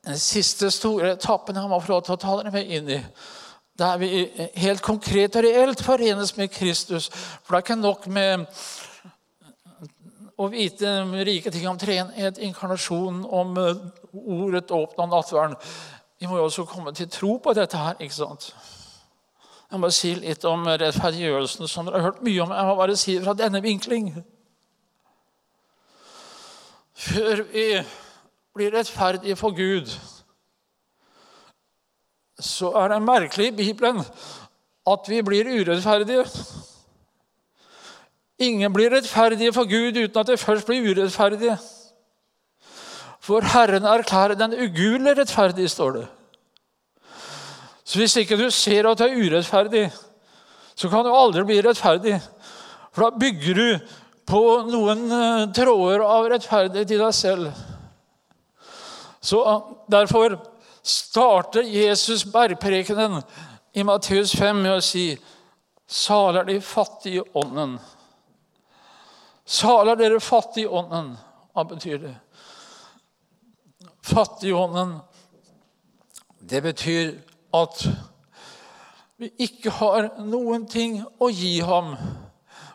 den 0.04 0.18
siste 0.20 0.68
store 0.70 1.14
etappen 1.14 1.56
jeg 1.56 1.68
må 1.70 1.80
få 1.80 1.94
lov 1.94 2.02
til 2.04 2.14
å 2.16 2.20
ta 2.20 2.36
dere 2.36 2.52
med 2.52 2.72
inn 2.76 2.90
i. 2.92 2.98
Der 3.78 3.96
vi 3.98 4.30
helt 4.54 4.82
konkret 4.82 5.36
og 5.36 5.42
reelt 5.42 5.82
forenes 5.82 6.36
med 6.36 6.48
Kristus. 6.48 7.08
For 7.42 7.54
det 7.54 7.58
er 7.58 7.64
ikke 7.64 7.76
nok 7.80 8.06
med 8.06 8.46
å 10.38 10.46
vite 10.50 10.92
rike 11.26 11.50
ting 11.50 11.66
om 11.70 11.78
treenhet, 11.78 12.38
inkarnasjon, 12.38 13.24
om 13.26 13.58
ordet 14.12 14.70
åpna 14.70 15.06
nattverden. 15.10 15.58
Vi 16.20 16.30
må 16.30 16.38
jo 16.38 16.46
også 16.46 16.64
komme 16.70 16.94
til 16.94 17.10
tro 17.10 17.36
på 17.42 17.54
dette 17.54 17.78
her. 17.78 17.98
ikke 17.98 18.14
sant? 18.14 18.54
Jeg 19.70 19.80
må 19.80 19.90
si 19.90 20.14
litt 20.14 20.44
om 20.46 20.66
rettferdiggjørelsen, 20.70 21.68
som 21.68 21.86
dere 21.86 21.98
har 21.98 22.12
hørt 22.12 22.22
mye 22.22 22.42
om. 22.42 22.54
Jeg 22.54 22.66
må 22.66 22.74
bare 22.78 22.96
si 22.96 23.16
det 23.16 23.24
fra 23.24 23.34
denne 23.34 23.62
vinkling. 23.62 24.12
Før 26.94 27.42
vi 27.50 27.82
blir 28.54 28.70
rettferdige 28.70 29.36
for 29.36 29.50
Gud, 29.50 29.90
så 32.40 32.72
er 32.74 32.88
det 32.88 33.02
merkelig 33.02 33.46
i 33.46 33.56
Bibelen 33.56 34.02
at 34.86 35.08
vi 35.08 35.22
blir 35.22 35.48
urettferdige. 35.48 36.24
Ingen 38.38 38.72
blir 38.72 38.90
rettferdige 38.92 39.52
for 39.52 39.64
Gud 39.70 39.96
uten 39.96 40.20
at 40.20 40.26
de 40.26 40.36
først 40.36 40.66
blir 40.66 40.90
urettferdige. 40.90 41.56
For 43.20 43.40
Herren 43.40 43.84
erklærer 43.84 44.34
den 44.34 44.52
ugudelige 44.52 45.20
rettferdig, 45.20 45.70
står 45.70 45.90
det. 45.90 46.06
Så 47.84 47.98
hvis 47.98 48.16
ikke 48.16 48.36
du 48.36 48.50
ser 48.50 48.88
at 48.88 48.98
du 48.98 49.04
er 49.04 49.16
urettferdig, 49.16 49.92
så 50.74 50.88
kan 50.88 51.04
du 51.04 51.14
aldri 51.14 51.44
bli 51.44 51.60
rettferdig. 51.62 52.18
For 52.92 53.04
da 53.04 53.18
bygger 53.20 53.54
du 53.54 53.86
på 54.26 54.42
noen 54.68 55.04
eh, 55.12 55.46
tråder 55.56 56.02
av 56.04 56.28
rettferdighet 56.32 56.90
i 56.90 56.98
deg 57.00 57.14
selv. 57.14 57.62
Så 59.24 59.40
eh, 59.44 59.70
Derfor 59.92 60.36
starter 60.84 61.62
Jesus 61.62 62.24
bergprekenen 62.24 63.22
i 63.72 63.84
Matteus 63.84 64.32
5 64.32 64.62
med 64.62 64.76
å 64.76 64.82
si 64.84 65.06
Salig 65.84 66.40
er 66.40 66.46
de 66.48 66.60
fattige 66.64 67.20
i 67.20 67.30
ånden. 67.36 67.74
Salig 69.44 69.92
er 69.92 69.98
dere 70.00 70.20
fattige 70.20 70.64
i 70.64 70.72
ånden. 70.80 71.10
Hva 71.52 71.64
betyr 71.68 71.98
det? 72.02 72.14
Fattig 74.04 74.48
i 74.48 74.56
ånden, 74.56 74.96
det 76.40 76.60
betyr 76.64 77.12
at 77.56 77.84
vi 79.20 79.30
ikke 79.44 79.72
har 79.78 80.10
noen 80.24 80.66
ting 80.68 80.98
å 81.22 81.30
gi 81.32 81.58
ham. 81.64 81.94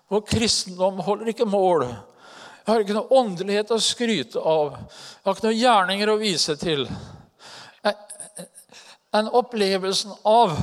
Vår 0.09 0.23
kristendom 0.29 1.01
holder 1.05 1.33
ikke 1.33 1.49
mål. 1.49 1.85
Jeg 1.89 2.71
har 2.71 2.85
ikke 2.85 2.97
noe 2.97 3.19
åndelighet 3.21 3.73
å 3.73 3.81
skryte 3.81 4.41
av. 4.41 4.77
Jeg 4.77 5.25
har 5.25 5.37
ikke 5.37 5.49
noen 5.49 5.59
gjerninger 5.59 6.13
å 6.13 6.19
vise 6.21 6.55
til. 6.61 6.85
Den 9.13 9.29
opplevelsen 9.33 10.13
av 10.27 10.53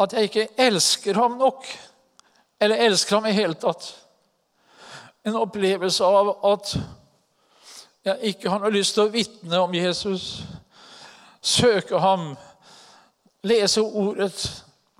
at 0.00 0.14
jeg 0.16 0.30
ikke 0.30 0.46
elsker 0.58 1.18
ham 1.20 1.36
nok, 1.38 1.66
eller 2.60 2.86
elsker 2.86 3.18
ham 3.18 3.28
i 3.28 3.36
hele 3.36 3.56
tatt. 3.60 3.90
En 5.24 5.36
opplevelse 5.40 6.04
av 6.04 6.32
at 6.48 6.74
jeg 8.04 8.34
ikke 8.34 8.50
har 8.52 8.60
noe 8.60 8.72
lyst 8.74 8.96
til 8.96 9.06
å 9.06 9.12
vitne 9.12 9.60
om 9.64 9.74
Jesus, 9.76 10.44
søke 11.44 12.00
ham, 12.00 12.34
lese 13.44 13.80
ordet. 13.84 14.36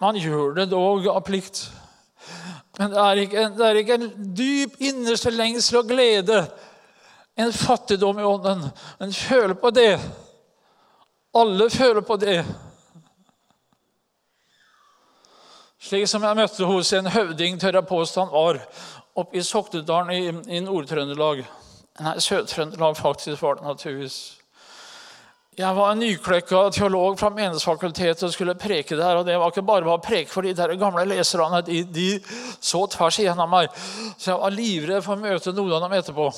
Man 0.00 0.16
gjør 0.16 0.54
det 0.56 0.70
dog 0.72 1.08
av 1.12 1.20
plikt. 1.24 1.66
Men 2.78 2.90
det 2.90 3.00
er 3.00 3.20
ikke, 3.22 3.48
det 3.54 3.66
er 3.66 3.80
ikke 3.80 3.98
en 3.98 4.08
dyp 4.36 4.80
innerste 4.82 5.30
lengsel 5.30 5.82
og 5.82 5.90
glede, 5.92 6.40
en 7.36 7.52
fattigdom 7.54 8.18
i 8.18 8.26
ånden. 8.26 8.64
En 9.02 9.12
føler 9.12 9.54
på 9.58 9.70
det. 9.74 9.98
Alle 11.34 11.68
føler 11.70 12.04
på 12.06 12.16
det. 12.16 12.38
Slik 15.84 16.06
som 16.08 16.22
jeg 16.24 16.36
møtte 16.38 16.64
hos 16.64 16.94
en 16.96 17.10
høvding, 17.12 17.58
tør 17.60 17.76
jeg 17.76 17.84
påstå 17.90 18.22
han 18.24 18.30
var, 18.32 18.60
oppe 19.20 19.36
i 19.36 19.42
Soknedalen 19.44 20.14
i, 20.14 20.54
i 20.56 20.62
Nord-Trøndelag. 20.64 21.42
Nei, 22.00 22.14
Sør-Trøndelag 22.24 22.96
faktisk 22.96 23.42
var 23.44 23.58
det 23.58 23.66
naturligvis. 23.66 24.16
Jeg 25.58 25.76
var 25.76 25.92
en 25.92 26.00
nyklekka 26.00 26.62
teolog 26.74 27.20
fra 27.20 27.28
Menighetsfakultetet 27.30 28.24
og 28.26 28.32
skulle 28.32 28.56
preke 28.58 28.96
der. 28.96 29.20
Og 29.20 29.28
det 29.28 29.36
var 29.38 29.52
ikke 29.52 29.66
bare 29.68 29.92
å 29.92 30.00
preke 30.02 30.32
for 30.32 30.42
de 30.42 30.56
der 30.56 30.72
gamle 30.80 31.04
leserne. 31.12 31.60
De, 31.68 31.84
de 31.84 32.08
så 32.64 32.80
tvers 32.90 33.20
igjennom 33.20 33.52
meg. 33.52 33.68
Så 34.16 34.32
jeg 34.32 34.40
var 34.40 34.56
livredd 34.56 35.04
for 35.04 35.14
å 35.14 35.22
møte 35.22 35.52
noen 35.52 35.76
av 35.76 35.84
dem 35.84 36.00
etterpå. 36.00 36.30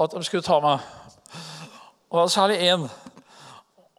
At 0.00 0.16
de 0.16 0.24
skulle 0.26 0.48
ta 0.48 0.62
meg. 0.64 0.90
Og 2.08 2.16
det 2.16 2.24
var 2.24 2.36
særlig 2.40 2.62
én. 2.72 2.88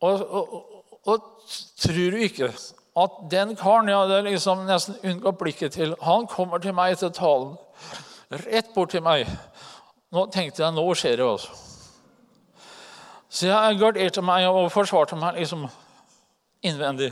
Og, 0.01 0.25
og, 0.27 0.43
og, 0.43 0.87
og, 1.05 1.51
tror 1.79 2.17
du 2.17 2.25
ikke 2.25 2.55
at 2.95 3.11
den 3.31 3.55
karen 3.57 3.89
jeg 3.89 3.97
hadde 3.97 4.21
liksom 4.27 4.65
nesten 4.67 4.97
unngått 5.03 5.37
blikket 5.37 5.73
til, 5.73 5.95
han 6.01 6.27
kommer 6.29 6.61
til 6.61 6.75
meg 6.77 6.93
etter 6.93 7.09
talen. 7.09 7.55
Rett 8.31 8.73
bort 8.75 8.93
til 8.93 9.01
meg. 9.05 9.29
Nå 10.13 10.27
tenkte 10.33 10.63
jeg 10.63 10.75
nå 10.75 10.85
skjer 10.93 11.17
det. 11.17 11.25
altså. 11.25 11.51
Så 13.29 13.47
jeg 13.47 13.79
garderte 13.81 14.21
meg 14.21 14.45
og 14.45 14.71
forsvarte 14.71 15.17
meg 15.17 15.39
liksom 15.39 15.65
innvendig. 16.61 17.09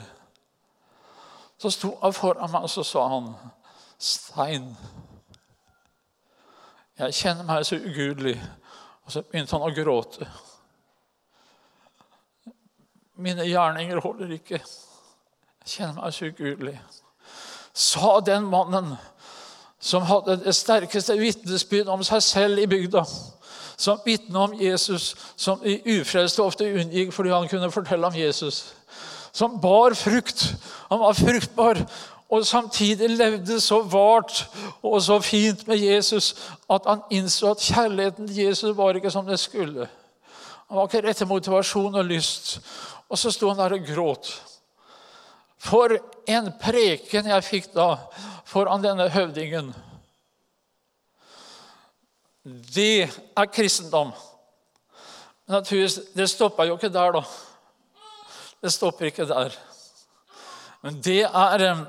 Så 1.57 1.69
sto 1.73 1.95
han 2.01 2.13
foran 2.13 2.51
meg, 2.51 2.61
og 2.61 2.69
så 2.69 2.83
sa 2.83 3.07
han, 3.07 3.33
'Stein, 3.97 4.77
jeg 6.97 7.13
kjenner 7.13 7.43
meg 7.43 7.65
så 7.65 7.75
ugudelig.' 7.75 8.41
Og 9.05 9.11
så 9.11 9.21
begynte 9.21 9.57
han 9.57 9.65
å 9.65 9.73
gråte. 9.75 10.27
Mine 13.15 13.43
gjerninger 13.43 13.99
holder 13.99 14.29
ikke. 14.37 14.61
Jeg 15.61 15.75
kjenner 15.75 15.97
meg 16.01 16.13
så 16.13 16.25
ugudelig. 16.25 16.79
Sa 17.73 18.19
den 18.25 18.49
mannen 18.51 18.95
som 19.81 20.03
hadde 20.05 20.39
det 20.43 20.55
sterkeste 20.55 21.17
vitnesbyrd 21.17 21.89
om 21.89 22.03
seg 22.05 22.21
selv 22.23 22.61
i 22.61 22.69
bygda 22.69 23.05
som 23.81 24.01
vitne 24.05 24.39
om 24.39 24.53
Jesus, 24.53 25.15
som 25.35 25.59
de 25.63 25.79
ufrelste 25.97 26.43
ofte 26.43 26.67
unngikk 26.69 27.13
fordi 27.13 27.33
han 27.33 27.49
kunne 27.49 27.71
fortelle 27.73 28.07
om 28.07 28.17
Jesus. 28.17 28.73
Som 29.33 29.59
bar 29.61 29.95
frukt. 29.97 30.51
Han 30.89 30.99
var 30.99 31.13
fruktbar. 31.13 31.85
og 32.31 32.45
samtidig 32.47 33.09
levde 33.09 33.59
så 33.59 33.81
vart 33.81 34.49
og 34.83 35.01
så 35.03 35.19
fint 35.19 35.67
med 35.67 35.77
Jesus 35.77 36.35
at 36.69 36.81
han 36.87 37.01
innså 37.11 37.51
at 37.51 37.59
kjærligheten 37.59 38.27
til 38.27 38.37
Jesus 38.45 38.77
var 38.77 38.95
ikke 38.95 39.11
som 39.11 39.25
det 39.25 39.39
skulle. 39.39 39.87
Han 40.69 40.77
var 40.77 40.87
ikke 40.87 41.07
rett 41.07 41.17
til 41.17 41.27
motivasjon 41.27 41.95
og 41.95 42.05
lyst. 42.05 42.61
Og 43.09 43.17
så 43.17 43.31
sto 43.31 43.49
han 43.49 43.57
der 43.57 43.75
og 43.75 43.87
gråt. 43.95 44.31
For 45.61 45.93
en 46.29 46.49
preken 46.61 47.29
jeg 47.29 47.45
fikk 47.45 47.71
da 47.75 47.93
foran 48.49 48.83
denne 48.83 49.09
høvdingen. 49.13 49.69
Det 52.73 53.05
er 53.37 53.51
kristendom. 53.53 54.13
Men 55.45 55.59
naturligvis, 55.59 55.99
det 56.15 56.29
stoppa 56.29 56.65
jo 56.65 56.79
ikke 56.79 56.89
der, 56.89 57.13
da. 57.19 57.21
Det 58.61 58.73
stopper 58.73 59.05
ikke 59.05 59.27
der. 59.29 59.53
Men 60.81 60.97
det 61.01 61.21
er 61.23 61.85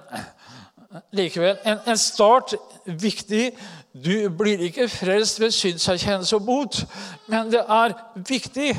likevel 1.12 1.56
en, 1.64 1.78
en, 1.86 1.98
start 1.98 2.54
viktig. 2.84 3.52
Du 3.92 4.28
blir 4.36 4.60
ikke 4.68 4.88
frelst 4.88 5.40
ved 5.40 5.50
synserkjennelse 5.50 6.36
og 6.36 6.46
bot, 6.46 6.82
men 7.26 7.52
det 7.52 7.64
er 7.68 7.96
viktig. 8.16 8.74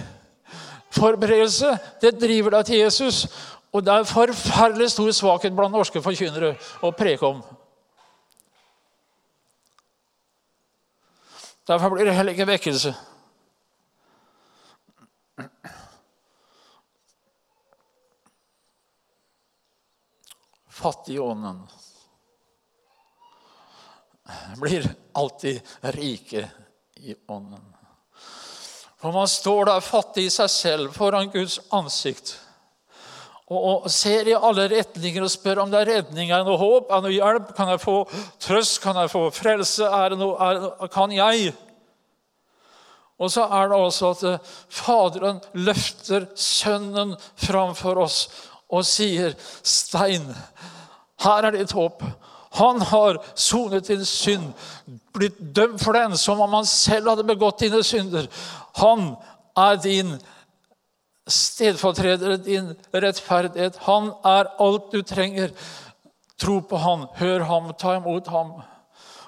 Forberedelse 0.94 1.78
det 2.02 2.20
driver 2.22 2.60
deg 2.60 2.66
til 2.70 2.84
Jesus. 2.84 3.26
Og 3.74 3.82
det 3.82 3.94
er 3.94 4.06
forferdelig 4.06 4.92
stor 4.94 5.12
svakhet 5.18 5.56
blant 5.58 5.74
norske 5.74 6.02
forkynnere 6.06 6.54
å 6.86 6.92
preke 6.94 7.26
om. 7.26 7.42
Derfor 11.68 11.94
blir 11.96 12.06
det 12.06 12.14
heller 12.14 12.36
ikke 12.36 12.50
vekkelse. 12.50 12.94
Fattig 20.74 21.16
i 21.16 21.24
ånden 21.24 21.64
blir 24.60 24.86
alltid 25.14 25.62
rike 25.96 26.50
i 26.96 27.16
ånden. 27.28 27.64
For 28.98 29.12
man 29.12 29.28
står 29.28 29.66
der 29.68 29.84
fattig 29.84 30.28
i 30.28 30.32
seg 30.32 30.52
selv 30.52 30.96
foran 30.96 31.32
Guds 31.32 31.60
ansikt 31.76 32.38
og, 33.58 33.89
ser 33.92 34.30
i 34.30 34.36
alle 34.38 34.68
retninger 34.72 35.24
og 35.24 35.32
spør 35.32 35.63
om 35.63 35.72
det 35.72 35.82
er 35.82 35.92
redning, 35.98 36.32
er 36.32 36.42
det 36.42 36.50
noe 36.50 36.60
håp, 36.62 36.89
er 36.89 37.02
det 37.02 37.10
noe 37.10 37.18
hjelp, 37.18 37.52
kan 37.58 37.72
jeg 37.74 37.82
få 37.84 37.98
trøst, 38.42 38.80
kan 38.84 39.00
jeg 39.02 39.12
få 39.13 39.28
frelse, 39.36 39.86
er 39.88 40.13
det 40.13 40.20
noe, 40.22 40.38
er 40.39 40.58
det 40.58 40.66
noe, 40.66 40.89
kan 40.94 41.13
jeg? 41.13 41.54
Og 43.22 43.32
så 43.32 43.46
er 43.46 43.70
det 43.70 43.78
også 43.78 44.10
at 44.13 44.24
eh, 44.28 44.52
Faderen 44.74 45.39
løfter 45.54 46.26
Sønnen 46.36 47.13
framfor 47.39 48.02
oss 48.04 48.20
og 48.74 48.86
sier, 48.88 49.36
'Stein, 49.62 50.26
her 51.24 51.48
er 51.48 51.56
ditt 51.56 51.76
håp.' 51.78 52.04
Han 52.54 52.82
har 52.86 53.18
sonet 53.34 53.88
din 53.89 54.04
synd, 54.06 54.52
blitt 55.13 55.39
dømt 55.56 55.82
for 55.82 55.98
den 55.98 56.13
som 56.18 56.42
om 56.42 56.54
han 56.54 56.68
selv 56.70 57.10
hadde 57.10 57.26
begått 57.26 57.63
dine 57.63 57.80
synder. 57.82 58.28
Han 58.78 59.16
er 59.58 59.80
din 59.82 60.12
stedfortreder, 61.28 62.38
din 62.38 62.76
rettferdighet. 62.92 63.78
Han 63.88 64.12
er 64.26 64.52
alt 64.60 64.92
du 64.92 65.02
trenger. 65.02 65.52
Tro 66.40 66.60
på 66.62 66.78
han, 66.78 67.08
hør 67.16 67.46
ham, 67.48 67.74
ta 67.80 67.96
imot 67.98 68.28
ham. 68.28 68.54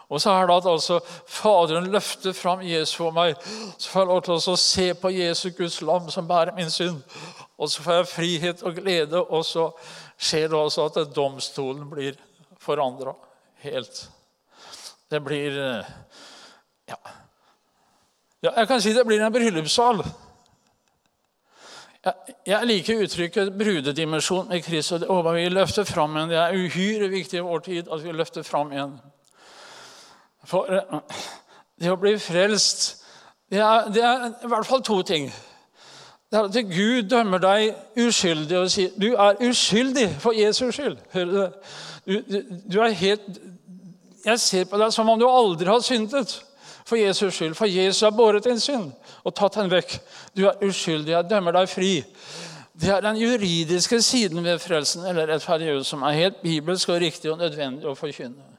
Og 0.10 0.22
så 0.22 0.36
er 0.36 0.48
det 0.48 0.56
at 0.56 0.68
altså 0.70 1.00
Faderen 1.28 1.88
løfter 1.92 2.34
fram 2.34 2.62
Jesus 2.62 2.96
for 2.96 3.16
meg. 3.16 3.36
Så 3.78 3.90
får 3.90 4.02
jeg 4.02 4.08
lov 4.08 4.22
til 4.26 4.34
å 4.36 4.58
se 4.60 4.88
på 5.02 5.12
Jesus, 5.14 5.56
Guds 5.58 5.82
lam, 5.82 6.10
som 6.14 6.28
bærer 6.28 6.56
min 6.58 6.70
synd. 6.70 7.02
Og 7.58 7.72
så 7.72 7.82
får 7.82 8.00
jeg 8.00 8.12
frihet 8.12 8.64
og 8.64 8.76
glede, 8.76 9.22
og 9.22 9.46
så 9.46 9.70
skjer 10.18 10.50
det 10.52 10.60
også 10.60 10.90
at 10.90 11.16
domstolen 11.16 11.88
blir 11.90 12.20
forandra 12.62 13.16
helt. 13.64 14.10
Det 15.10 15.22
blir 15.24 15.58
eh, 15.62 15.90
ja. 16.90 16.98
ja, 18.42 18.52
jeg 18.52 18.68
kan 18.68 18.82
si 18.82 18.94
det 18.94 19.06
blir 19.08 19.22
en 19.22 19.34
bryllupssal. 19.34 20.04
Jeg 22.46 22.68
liker 22.68 23.02
uttrykket 23.02 23.54
'brudedimensjon' 23.54 24.50
med 24.50 24.64
Kristus. 24.64 25.02
Og 25.02 25.36
vi 25.36 25.50
løfter 25.50 25.84
fram 25.84 26.16
igjen. 26.16 26.30
Det 26.30 26.38
er 26.38 26.54
uhyre 26.54 27.08
viktig 27.10 27.38
i 27.38 27.42
vår 27.42 27.60
tid 27.60 27.88
at 27.92 28.04
vi 28.04 28.12
løfter 28.12 28.44
fram 28.44 28.72
igjen. 28.72 28.94
For 30.46 30.70
eh, 30.70 31.00
det 31.82 31.92
å 31.92 31.98
bli 31.98 32.14
frelst 32.20 33.02
det 33.50 33.60
er, 33.62 33.90
det 33.94 34.04
er 34.04 34.26
i 34.44 34.50
hvert 34.50 34.66
fall 34.66 34.84
to 34.84 35.02
ting. 35.02 35.34
Det 36.30 36.38
er 36.40 36.44
at 36.44 36.70
Gud 36.70 37.10
dømmer 37.10 37.42
deg 37.42 38.02
uskyldig 38.02 38.58
og 38.58 38.72
sier 38.74 38.94
du 38.98 39.12
er 39.14 39.42
uskyldig 39.46 40.08
for 40.20 40.34
Jesus 40.34 40.76
skyld. 40.76 40.98
Du? 41.14 41.50
Du, 42.06 42.42
du, 42.70 42.80
er 42.82 42.98
helt 42.98 43.40
Jeg 44.26 44.40
ser 44.40 44.66
på 44.70 44.78
deg 44.78 44.94
som 44.94 45.10
om 45.10 45.20
du 45.20 45.26
aldri 45.30 45.70
har 45.70 45.82
syndet 45.86 46.42
for 46.86 46.98
Jesus 46.98 47.34
skyld. 47.34 47.56
For 47.56 47.66
Jesus 47.66 48.02
har 48.02 48.14
båret 48.14 48.46
din 48.46 48.60
synd 48.60 48.92
og 49.26 49.34
tatt 49.36 49.58
den 49.60 49.72
vekk. 49.72 49.98
Du 50.38 50.46
er 50.48 50.62
uskyldig. 50.66 51.16
Jeg 51.16 51.30
dømmer 51.30 51.58
deg 51.58 51.70
fri. 51.72 51.94
Det 52.76 52.92
er 52.92 53.02
den 53.02 53.18
juridiske 53.18 54.02
siden 54.04 54.44
ved 54.44 54.60
frelsen 54.60 55.06
eller 55.08 55.30
rettferdiggjørelse 55.32 55.90
som 55.90 56.04
er 56.04 56.20
helt 56.20 56.42
bibelsk 56.44 56.92
og 56.92 57.00
riktig 57.02 57.32
og 57.32 57.40
nødvendig 57.40 57.88
å 57.88 57.96
forkynne. 57.96 58.52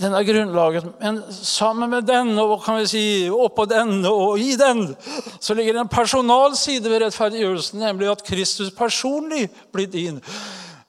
Den 0.00 0.14
er 0.18 0.26
grunnlaget, 0.26 0.84
Men 1.00 1.20
sammen 1.30 1.90
med 1.90 2.02
den 2.02 2.38
og 2.38 2.64
kan 2.64 2.80
vi 2.80 2.86
si, 2.90 3.02
oppå 3.30 3.68
den 3.70 4.04
og 4.04 4.38
i 4.38 4.56
den, 4.58 4.96
så 5.40 5.54
ligger 5.54 5.72
det 5.72 5.80
en 5.80 5.88
personal 5.88 6.56
side 6.56 6.90
ved 6.90 7.04
rettferdiggjørelsen, 7.04 7.78
nemlig 7.78 8.10
at 8.10 8.24
Kristus 8.26 8.70
personlig 8.74 9.48
blir 9.72 9.86
din. 9.86 10.18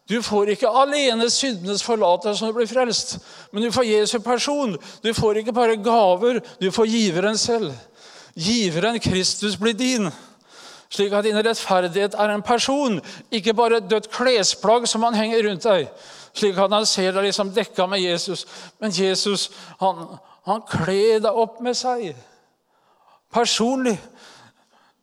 Du 0.09 0.21
får 0.21 0.49
ikke 0.55 0.67
alene 0.67 1.29
syndenes 1.29 1.83
forlatelse 1.83 2.43
når 2.43 2.51
du 2.51 2.57
blir 2.57 2.67
frelst, 2.67 3.19
men 3.53 3.63
du 3.63 3.71
får 3.71 3.85
Jesu 3.85 4.19
person. 4.19 4.73
Du 5.03 5.13
får 5.13 5.39
ikke 5.39 5.53
bare 5.53 5.77
gaver, 5.77 6.41
du 6.61 6.71
får 6.71 6.89
giveren 6.89 7.37
selv. 7.37 7.71
Giveren 8.35 8.99
Kristus 8.99 9.57
blir 9.59 9.73
din. 9.73 10.11
Slik 10.91 11.13
at 11.15 11.23
din 11.23 11.39
rettferdighet 11.39 12.17
er 12.19 12.33
en 12.33 12.43
person, 12.43 12.99
ikke 13.31 13.53
bare 13.55 13.79
et 13.79 13.89
dødt 13.89 14.09
klesplagg 14.11 14.87
som 14.87 15.03
han 15.07 15.15
henger 15.15 15.47
rundt 15.47 15.63
deg. 15.63 15.87
Slik 16.35 16.59
at 16.59 16.71
han 16.71 16.85
ser 16.87 17.13
deg 17.15 17.29
liksom 17.29 17.53
dekka 17.55 17.87
med 17.87 18.03
Jesus. 18.03 18.45
Men 18.79 18.91
Jesus 18.95 19.49
han, 19.79 20.17
han 20.47 20.63
kler 20.67 21.23
deg 21.23 21.43
opp 21.43 21.61
med 21.63 21.77
seg. 21.79 22.11
Personlig. 23.31 23.95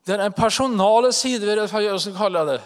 Det 0.05 0.17
er 0.17 0.27
en 0.27 0.37
personale 0.37 1.13
side 1.13 1.47
ved 1.47 1.63
rettferdigheten, 1.63 2.17
kaller 2.17 2.45
jeg 2.45 2.59
det 2.59 2.65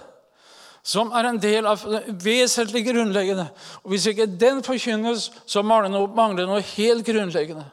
som 0.83 1.12
er 1.14 1.29
en 1.29 1.38
del 1.38 1.66
av 1.70 1.83
det 1.87 2.01
vesentlig 2.25 2.83
grunnleggende. 2.88 3.46
Og 3.85 3.94
Hvis 3.94 4.09
ikke 4.11 4.27
den 4.27 4.62
forkynnes, 4.66 5.29
så 5.46 5.62
mangler 5.62 6.42
det 6.42 6.48
noe 6.51 6.64
helt 6.75 7.07
grunnleggende. 7.07 7.68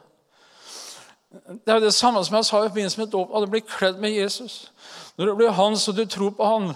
Det 1.30 1.74
er 1.74 1.78
det 1.78 1.94
samme 1.94 2.24
som 2.24 2.36
jeg 2.36 2.44
sa 2.44 2.64
i 2.64 2.68
forbindelse 2.68 3.00
med 3.00 3.12
dåp. 3.12 3.30
At 3.34 3.44
du 3.46 3.50
blir 3.50 3.62
kledd 3.66 4.00
med 4.02 4.10
Jesus. 4.10 4.72
Når 5.16 5.26
du 5.26 5.34
blir 5.36 5.54
hans 5.54 5.88
og 5.88 5.96
du 5.96 6.04
tror 6.04 6.30
på 6.30 6.44
han, 6.46 6.72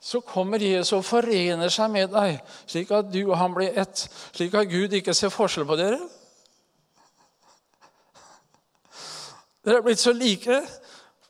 så 0.00 0.20
kommer 0.20 0.62
Jesus 0.62 0.92
og 0.92 1.04
forener 1.04 1.68
seg 1.68 1.90
med 1.90 2.12
deg, 2.14 2.38
slik 2.70 2.90
at 2.94 3.08
du 3.10 3.24
og 3.24 3.36
han 3.40 3.54
blir 3.54 3.74
ett. 3.74 4.04
Slik 4.32 4.54
at 4.54 4.70
Gud 4.70 4.94
ikke 4.94 5.14
ser 5.14 5.34
forskjell 5.34 5.66
på 5.66 5.76
dere. 5.76 5.98
Dere 9.66 9.80
er 9.80 9.84
blitt 9.84 10.00
så 10.00 10.14
like. 10.14 10.62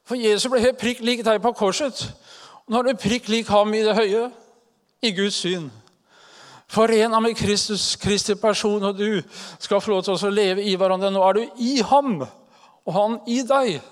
For 0.05 0.21
Jesus 0.21 0.51
ble 0.53 0.61
helt 0.61 0.81
prikk 0.81 1.01
lik 1.05 1.25
deg 1.25 1.41
på 1.43 1.53
korset. 1.57 2.05
Og 2.67 2.75
Nå 2.75 2.83
er 2.83 2.91
du 2.91 3.01
prikk 3.01 3.29
lik 3.33 3.49
ham 3.49 3.73
i 3.75 3.81
det 3.85 3.97
høye, 3.97 4.29
i 5.03 5.13
Guds 5.17 5.41
syn. 5.41 5.71
Forena 6.69 7.21
med 7.21 7.37
Kristus, 7.37 7.97
Kristi 7.97 8.35
person, 8.37 8.85
og 8.85 8.99
du 8.99 9.23
skal 9.59 9.81
få 9.81 9.95
lov 9.95 10.05
til 10.05 10.21
å 10.21 10.33
leve 10.33 10.65
i 10.69 10.77
hverandre. 10.77 11.11
Nå 11.11 11.23
er 11.25 11.39
du 11.39 11.63
i 11.65 11.79
ham, 11.81 12.27
og 12.89 12.95
han 12.97 13.19
i 13.29 13.43
deg. 13.45 13.83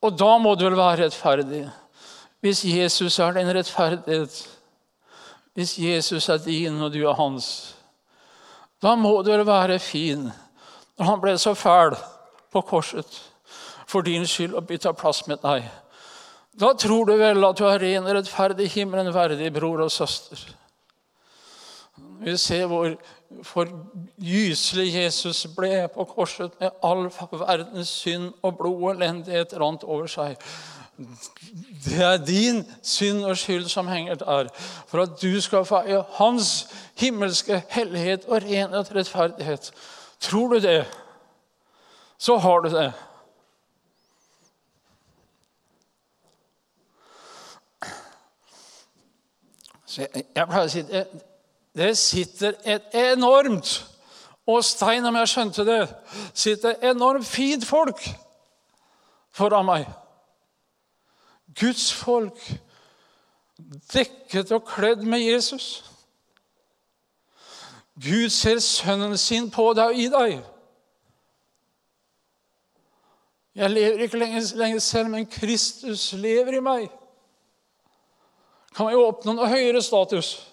Og 0.00 0.16
da 0.16 0.30
må 0.40 0.54
du 0.56 0.64
vel 0.64 0.78
være 0.78 1.04
rettferdig. 1.04 1.66
Hvis 2.40 2.64
Jesus 2.64 3.18
er 3.20 3.36
din 3.36 3.52
rettferdighet, 3.52 4.38
hvis 5.52 5.74
Jesus 5.78 6.30
er 6.32 6.40
din 6.40 6.80
og 6.80 6.94
du 6.94 7.02
er 7.04 7.18
hans, 7.18 7.74
da 8.80 8.94
må 8.96 9.18
du 9.20 9.28
vel 9.34 9.44
være 9.44 9.76
fin. 9.78 10.30
Når 10.96 11.10
han 11.10 11.20
ble 11.20 11.36
så 11.38 11.52
fæl 11.54 11.98
på 12.52 12.64
korset 12.64 13.20
for 13.90 14.06
din 14.06 14.24
skyld 14.26 14.56
og 14.56 14.64
bytta 14.70 14.94
plass 14.96 15.26
med 15.28 15.42
deg. 15.44 15.66
Da 16.60 16.72
tror 16.78 17.04
du 17.06 17.14
vel 17.20 17.44
at 17.44 17.58
du 17.58 17.66
er 17.68 17.82
ren 17.82 18.08
rettferdig, 18.08 18.70
himmelen 18.72 19.12
verdig 19.14 19.52
bror 19.52 19.84
og 19.84 19.92
søster. 19.92 20.40
Vi 22.24 22.36
ser 22.40 22.68
hvor 22.70 22.94
for 23.42 23.68
gyselig 24.18 24.94
Jesus 24.94 25.46
ble 25.56 25.88
på 25.94 26.04
korset 26.04 26.54
med 26.60 26.70
all 26.82 27.06
verdens 27.32 27.88
synd 27.88 28.32
og 28.42 28.58
blod 28.58 28.82
og 28.82 28.90
elendighet 28.96 29.54
rant 29.60 29.84
over 29.84 30.10
seg. 30.10 30.36
Det 31.84 32.00
er 32.04 32.16
din 32.24 32.64
synd 32.82 33.24
og 33.24 33.36
skyld 33.38 33.68
som 33.68 33.88
henger 33.88 34.14
der, 34.14 34.50
for 34.86 35.02
at 35.02 35.22
du 35.22 35.40
skal 35.40 35.64
få 35.64 35.84
eie 35.86 36.02
hans 36.18 36.68
himmelske 36.98 37.62
hellighet 37.70 38.26
og 38.28 38.42
renhet 38.42 38.90
og 38.90 38.96
rettferdighet. 38.96 39.72
Tror 40.20 40.48
du 40.48 40.58
det, 40.58 40.84
så 42.18 42.36
har 42.36 42.60
du 42.60 42.68
det. 42.68 42.92
Så 49.86 50.00
jeg, 50.00 50.24
jeg 50.36 50.46
pleier 50.46 50.68
å 50.68 50.70
si 50.70 50.82
det, 50.86 51.06
det 51.80 51.94
sitter 51.98 52.58
et 52.64 52.94
enormt 52.94 53.86
Og 54.46 54.64
Stein, 54.64 55.04
om 55.06 55.14
jeg 55.14 55.28
skjønte 55.30 55.64
det, 55.64 55.82
sitter 56.34 56.80
enormt 56.90 57.26
fint 57.28 57.64
folk 57.64 58.00
foran 59.36 59.68
meg. 59.68 59.84
Guds 61.60 61.92
folk 61.94 62.40
dekket 63.92 64.50
og 64.56 64.64
kledd 64.66 65.04
med 65.06 65.22
Jesus. 65.22 65.84
Gud 67.94 68.28
ser 68.34 68.58
sønnen 68.64 69.18
sin 69.18 69.50
på 69.52 69.68
deg 69.76 69.92
og 69.92 70.00
i 70.00 70.08
deg. 70.10 70.40
Jeg 73.60 73.70
lever 73.70 74.06
ikke 74.06 74.18
lenger 74.18 74.78
selv, 74.78 75.10
men 75.12 75.30
Kristus 75.30 76.12
lever 76.12 76.58
i 76.58 76.64
meg. 76.64 76.88
Kan 78.74 78.88
vi 78.88 78.98
oppnå 78.98 79.34
noe 79.36 79.50
høyere 79.50 79.82
status? 79.82 80.49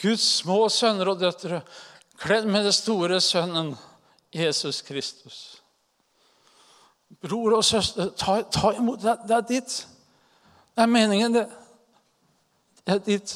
Guds 0.00 0.24
små 0.38 0.68
sønner 0.72 1.10
og 1.12 1.20
døtre, 1.20 1.60
kledd 2.22 2.46
med 2.48 2.64
det 2.64 2.74
store 2.76 3.20
sønnen 3.20 3.74
Jesus 4.32 4.80
Kristus. 4.86 5.38
Bror 7.22 7.58
og 7.58 7.64
søster, 7.64 8.10
ta, 8.16 8.40
ta 8.42 8.72
imot. 8.78 9.02
Det, 9.02 9.16
det 9.28 9.36
er 9.36 9.48
ditt. 9.48 9.74
Det 10.72 10.84
er 10.84 10.90
meningen, 10.90 11.34
det. 11.34 11.46
Det 12.86 12.94
er 12.94 13.02
ditt. 13.04 13.34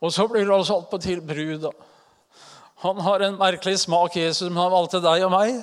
Og 0.00 0.12
så 0.12 0.28
blir 0.28 0.44
det 0.44 0.54
altså 0.54 0.76
alt 0.76 0.90
på 0.90 1.00
til 1.02 1.20
brud. 1.24 1.66
Han 2.84 3.00
har 3.00 3.24
en 3.24 3.38
merkelig 3.40 3.80
smak, 3.80 4.16
Jesus, 4.16 4.50
men 4.50 4.60
han 4.60 4.72
valgte 4.72 5.00
deg 5.02 5.24
og 5.26 5.32
meg. 5.32 5.58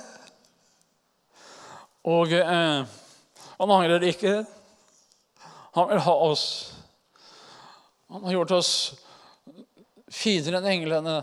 Og 2.04 2.34
eh, 2.36 2.84
han 3.60 3.72
angrer 3.78 4.04
ikke. 4.10 4.42
Han 5.78 5.90
vil 5.90 6.02
ha 6.04 6.16
oss. 6.28 6.73
Han 8.14 8.24
har 8.24 8.32
gjort 8.32 8.52
oss 8.52 8.74
finere 10.14 10.60
enn 10.60 10.68
englene. 10.70 11.16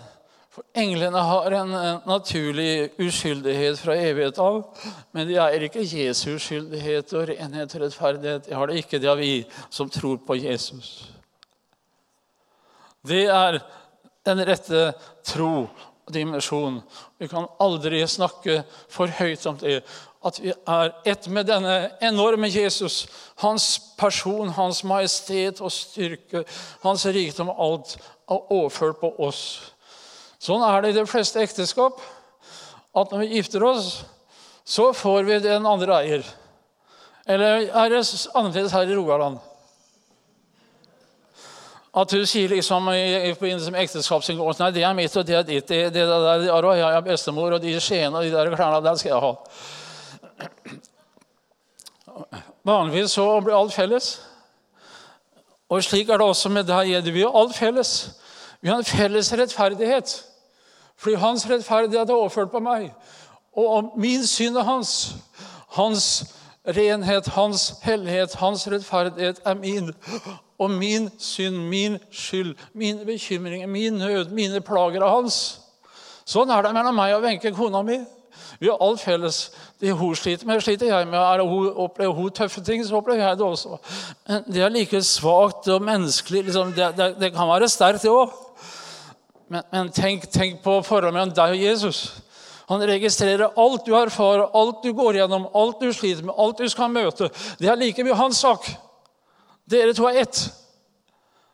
For 0.50 0.66
englene 0.74 1.20
har 1.22 1.54
en 1.54 1.76
naturlig 2.02 2.88
uskyldighet 2.98 3.78
fra 3.78 3.94
evighet 3.94 4.40
av. 4.42 4.64
Men 5.14 5.28
de 5.28 5.36
er 5.38 5.68
ikke 5.68 5.84
Jesu 5.86 6.32
uskyldighet 6.32 7.14
og 7.14 7.28
renhet 7.30 7.76
og 7.76 7.84
rettferdighet. 7.84 8.48
Det 8.48 8.58
har 8.58 8.66
det 8.66 8.80
ikke. 8.82 8.98
Det 8.98 9.06
har 9.06 9.20
vi 9.20 9.44
som 9.70 9.86
tror 9.86 10.18
på 10.26 10.34
Jesus. 10.40 10.90
Det 13.06 13.22
er 13.30 13.60
den 14.26 14.42
rette 14.50 14.82
tro 15.30 15.52
og 15.70 16.10
dimensjon. 16.10 16.82
Vi 17.22 17.30
kan 17.30 17.46
aldri 17.62 18.02
snakke 18.10 18.64
for 18.90 19.14
høyt 19.20 19.46
om 19.46 19.62
det. 19.62 19.78
At 20.24 20.36
vi 20.42 20.52
er 20.52 20.92
ett 21.08 21.28
med 21.32 21.48
denne 21.48 21.90
enorme 22.04 22.48
Jesus. 22.52 23.06
Hans 23.40 23.78
person, 23.96 24.48
hans 24.52 24.82
majestet 24.84 25.62
og 25.64 25.72
styrke, 25.72 26.44
hans 26.82 27.06
rikdom 27.08 27.48
og 27.54 27.62
alt 27.66 27.94
er 28.28 28.52
overført 28.52 29.00
på 29.00 29.14
oss. 29.24 29.42
Sånn 30.40 30.64
er 30.64 30.82
det 30.82 30.92
i 30.92 30.98
de 31.00 31.06
fleste 31.08 31.40
ekteskap. 31.40 32.00
At 32.96 33.12
når 33.12 33.24
vi 33.24 33.36
gifter 33.38 33.64
oss, 33.64 34.02
så 34.64 34.90
får 34.92 35.24
vi 35.28 35.40
den 35.44 35.66
andre 35.66 36.02
eier. 36.02 36.26
Eller 37.30 37.70
er 37.70 37.92
det 37.92 38.04
annerledes 38.34 38.74
her 38.74 38.88
i 38.88 38.96
Rogaland? 38.96 39.38
At 41.90 42.12
du 42.12 42.22
sier 42.26 42.52
liksom 42.52 42.86
i 42.94 43.32
forbindelse 43.34 43.72
med 43.74 43.82
ekteskapsinngåelsen 43.82 44.62
Nei, 44.62 44.72
det 44.76 44.84
er 44.86 44.94
mitt, 44.94 45.16
og 45.18 45.26
det 45.26 45.34
er 45.34 45.46
ditt. 45.46 45.66
Det, 45.66 45.82
det, 45.90 46.04
det 46.04 46.06
der, 46.06 46.44
de 46.44 46.52
arva, 46.54 46.76
jeg 46.78 46.96
er 46.96 47.06
bestemor, 47.06 47.56
og 47.56 47.62
de 47.64 47.74
skjeene 47.82 48.20
og 48.20 48.26
de 48.26 48.34
der 48.34 48.54
klærne, 48.54 48.82
der 48.84 49.00
skal 49.00 49.14
jeg 49.14 49.22
ha. 49.24 49.32
Vanligvis 52.64 53.10
så 53.10 53.40
blir 53.40 53.56
alt 53.56 53.74
felles. 53.74 54.10
Og 55.70 55.84
slik 55.84 56.08
er 56.08 56.18
det 56.18 56.26
også 56.26 56.48
med 56.48 56.66
deg. 56.68 57.12
Vi 57.12 57.22
har 57.22 57.36
alt 57.36 57.56
felles. 57.56 58.10
Vi 58.60 58.68
har 58.68 58.82
en 58.82 58.84
felles 58.84 59.32
rettferdighet. 59.32 60.24
Fordi 60.96 61.16
hans 61.16 61.46
rettferdighet 61.50 62.10
er 62.10 62.14
overført 62.14 62.50
på 62.50 62.60
meg. 62.60 62.90
Og 63.56 63.92
min 63.98 64.26
synd 64.26 64.56
er 64.56 64.66
hans. 64.66 65.14
Hans 65.76 66.34
renhet, 66.66 67.26
hans 67.26 67.74
hellighet, 67.82 68.34
hans 68.34 68.68
rettferdighet 68.68 69.40
er 69.44 69.54
min 69.54 69.92
og 70.60 70.70
min 70.70 71.08
synd, 71.18 71.56
min 71.56 71.98
skyld, 72.12 72.54
mine 72.74 73.04
bekymringer, 73.04 73.66
min 73.66 73.92
nød, 73.92 74.28
mine 74.30 74.60
plager 74.60 75.00
er 75.00 75.08
hans. 75.08 75.60
Sånn 76.28 76.50
er 76.52 76.62
det 76.62 76.74
mellom 76.76 76.98
meg 77.00 77.14
og 77.16 77.24
Wenche, 77.24 77.52
kona 77.56 77.80
mi. 77.82 77.96
Vi 78.60 78.68
har 78.68 78.76
alt 78.84 79.00
felles. 79.00 79.38
Det 79.80 79.92
hun 79.96 80.16
sliter 80.16 80.46
med, 80.46 80.60
sliter 80.60 80.86
jeg 80.86 81.06
med. 81.08 81.18
Er 81.18 81.40
hun, 81.48 81.70
opplever 81.80 82.12
hun 82.12 82.30
tøffe 82.30 82.60
ting, 82.60 82.82
så 82.84 82.98
opplever 82.98 83.24
jeg 83.24 83.38
det 83.38 83.46
også. 83.46 83.78
Men 84.28 84.44
det 84.46 84.62
er 84.62 84.74
like 84.74 85.00
svakt 85.02 85.68
og 85.68 85.82
menneskelig. 85.82 86.42
Liksom. 86.44 86.74
Det, 86.76 86.90
det, 86.96 87.14
det, 87.20 87.32
kan 87.32 87.48
være 87.48 87.68
sterkt, 87.72 88.02
det 88.04 88.12
òg. 88.12 88.34
Men, 89.48 89.64
men 89.72 89.88
tenk, 89.96 90.28
tenk, 90.30 90.60
på 90.62 90.76
forholdet 90.84 91.16
mellom 91.16 91.32
deg 91.34 91.56
og 91.56 91.64
Jesus. 91.64 92.02
Han 92.68 92.84
registrerer 92.86 93.56
alt 93.58 93.88
du 93.88 93.96
erfarer, 93.96 94.44
alt 94.54 94.84
du 94.84 94.92
går 94.94 95.22
gjennom, 95.22 95.48
alt 95.56 95.80
du 95.80 95.88
sliter 95.92 96.28
med, 96.28 96.36
alt 96.38 96.60
du 96.60 96.68
skal 96.68 96.92
møte. 96.92 97.32
Det 97.58 97.66
er 97.66 97.80
like 97.80 98.04
mye 98.04 98.18
hans 98.18 98.44
sak. 98.44 98.68
Dere 99.70 99.96
to 99.96 100.04
er 100.06 100.20
ett. 100.20 100.44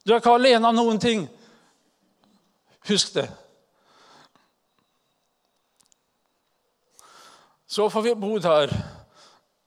Du 0.02 0.12
er 0.12 0.18
ikke 0.18 0.34
alene 0.34 0.68
om 0.68 0.74
noen 0.74 0.98
ting. 1.00 1.28
Husk 2.90 3.14
det. 3.14 3.30
Så 7.68 7.90
får 7.90 8.02
vi 8.02 8.14
bo 8.14 8.38
der 8.38 8.70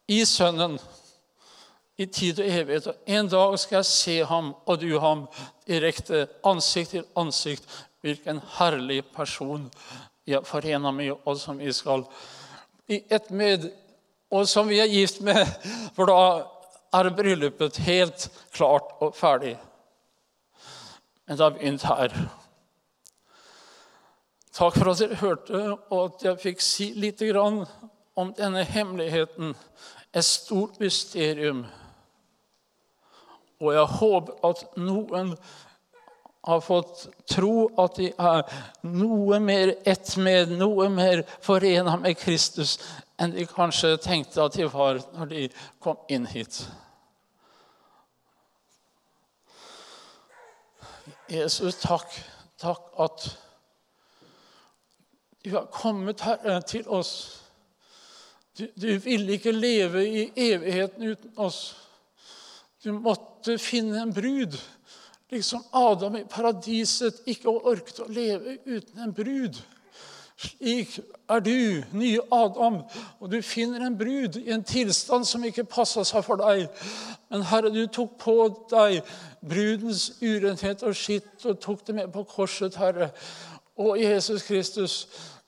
i 0.08 0.26
Sønnen 0.26 0.80
i 2.00 2.06
tid 2.06 2.40
og 2.40 2.48
evighet. 2.48 2.88
Og 2.88 2.96
en 3.06 3.28
dag 3.28 3.58
skal 3.60 3.82
jeg 3.82 3.86
se 3.86 4.16
ham 4.26 4.54
og 4.66 4.80
du 4.82 5.00
ham 5.00 5.26
direkte, 5.68 6.28
ansikt 6.48 6.96
til 6.96 7.06
ansikt. 7.20 7.68
Hvilken 8.02 8.40
herlig 8.56 9.04
person 9.12 9.66
vi 10.26 10.38
er 10.38 10.46
forena 10.48 10.92
med, 10.96 11.12
og 11.26 11.36
som 11.40 11.60
vi 11.60 11.72
skal 11.76 12.06
i 12.88 13.02
ett 13.12 13.28
med, 13.32 13.68
og 14.32 14.48
som 14.48 14.70
vi 14.70 14.80
er 14.80 14.88
gift 14.88 15.20
med. 15.22 15.44
For 15.98 16.08
da 16.08 16.46
er 16.96 17.12
bryllupet 17.14 17.82
helt 17.84 18.30
klart 18.56 18.96
og 19.04 19.16
ferdig. 19.18 19.58
Men 21.28 21.38
det 21.38 21.44
har 21.44 21.58
begynt 21.58 21.84
her. 21.84 22.16
Takk 24.54 24.78
for 24.80 24.92
at 24.92 25.00
dere 25.00 25.16
hørte, 25.20 25.62
og 25.90 26.06
at 26.06 26.26
jeg 26.26 26.42
fikk 26.42 26.64
si 26.64 26.92
litt 26.98 27.22
om 28.20 28.34
denne 28.38 28.64
hemmeligheten. 28.66 29.54
Et 30.14 30.26
stort 30.26 30.80
mysterium. 30.80 31.66
Og 33.62 33.74
jeg 33.74 33.86
håper 34.00 34.48
at 34.50 34.64
noen 34.78 35.36
har 36.48 36.62
fått 36.64 37.08
tro 37.30 37.68
at 37.78 37.98
de 38.00 38.10
er 38.16 38.44
noe 38.88 39.40
mer 39.44 39.74
ett 39.86 40.16
med, 40.18 40.54
noe 40.58 40.88
mer 40.90 41.22
forena 41.46 41.98
med 42.00 42.18
Kristus 42.18 42.78
enn 43.20 43.36
de 43.36 43.46
kanskje 43.46 43.98
tenkte 44.02 44.42
at 44.46 44.56
de 44.56 44.70
var 44.72 45.02
når 45.18 45.32
de 45.34 45.48
kom 45.84 46.00
inn 46.08 46.26
hit. 46.32 46.62
Jesus, 51.30 51.76
takk, 51.84 52.16
takk 52.58 52.88
at 52.98 53.28
du 55.50 55.56
har 55.56 55.66
kommet, 55.74 56.22
Herre, 56.22 56.62
til 56.62 56.88
oss. 56.88 57.42
Du, 58.58 58.68
du 58.82 58.98
ville 59.02 59.34
ikke 59.34 59.52
leve 59.52 60.04
i 60.08 60.26
evigheten 60.36 61.10
uten 61.10 61.32
oss. 61.38 61.78
Du 62.84 62.92
måtte 62.94 63.58
finne 63.58 64.02
en 64.02 64.14
brud, 64.14 64.60
liksom 65.32 65.64
Adam 65.74 66.16
i 66.16 66.24
paradiset 66.30 67.24
ikke 67.26 67.50
orket 67.50 68.00
å 68.04 68.08
leve 68.08 68.60
uten 68.66 69.02
en 69.04 69.14
brud. 69.14 69.58
Slik 70.40 71.00
er 71.28 71.42
du, 71.44 71.84
nye 71.92 72.22
Adam, 72.32 72.78
og 73.20 73.32
du 73.32 73.42
finner 73.44 73.84
en 73.84 73.98
brud 74.00 74.38
i 74.40 74.54
en 74.56 74.64
tilstand 74.64 75.28
som 75.28 75.44
ikke 75.44 75.66
passa 75.68 76.06
seg 76.08 76.24
for 76.24 76.40
deg. 76.40 76.70
Men 77.28 77.44
Herre, 77.50 77.74
du 77.76 77.82
tok 77.92 78.16
på 78.22 78.38
deg 78.72 79.02
brudens 79.44 80.14
urenhet 80.22 80.86
og 80.88 80.96
skitt 80.96 81.44
og 81.44 81.60
tok 81.60 81.84
det 81.88 81.98
med 81.98 82.14
på 82.16 82.24
korset, 82.24 82.80
Herre. 82.80 83.12
Og 83.80 84.00
Jesus 84.02 84.44
Kristus, 84.44 84.96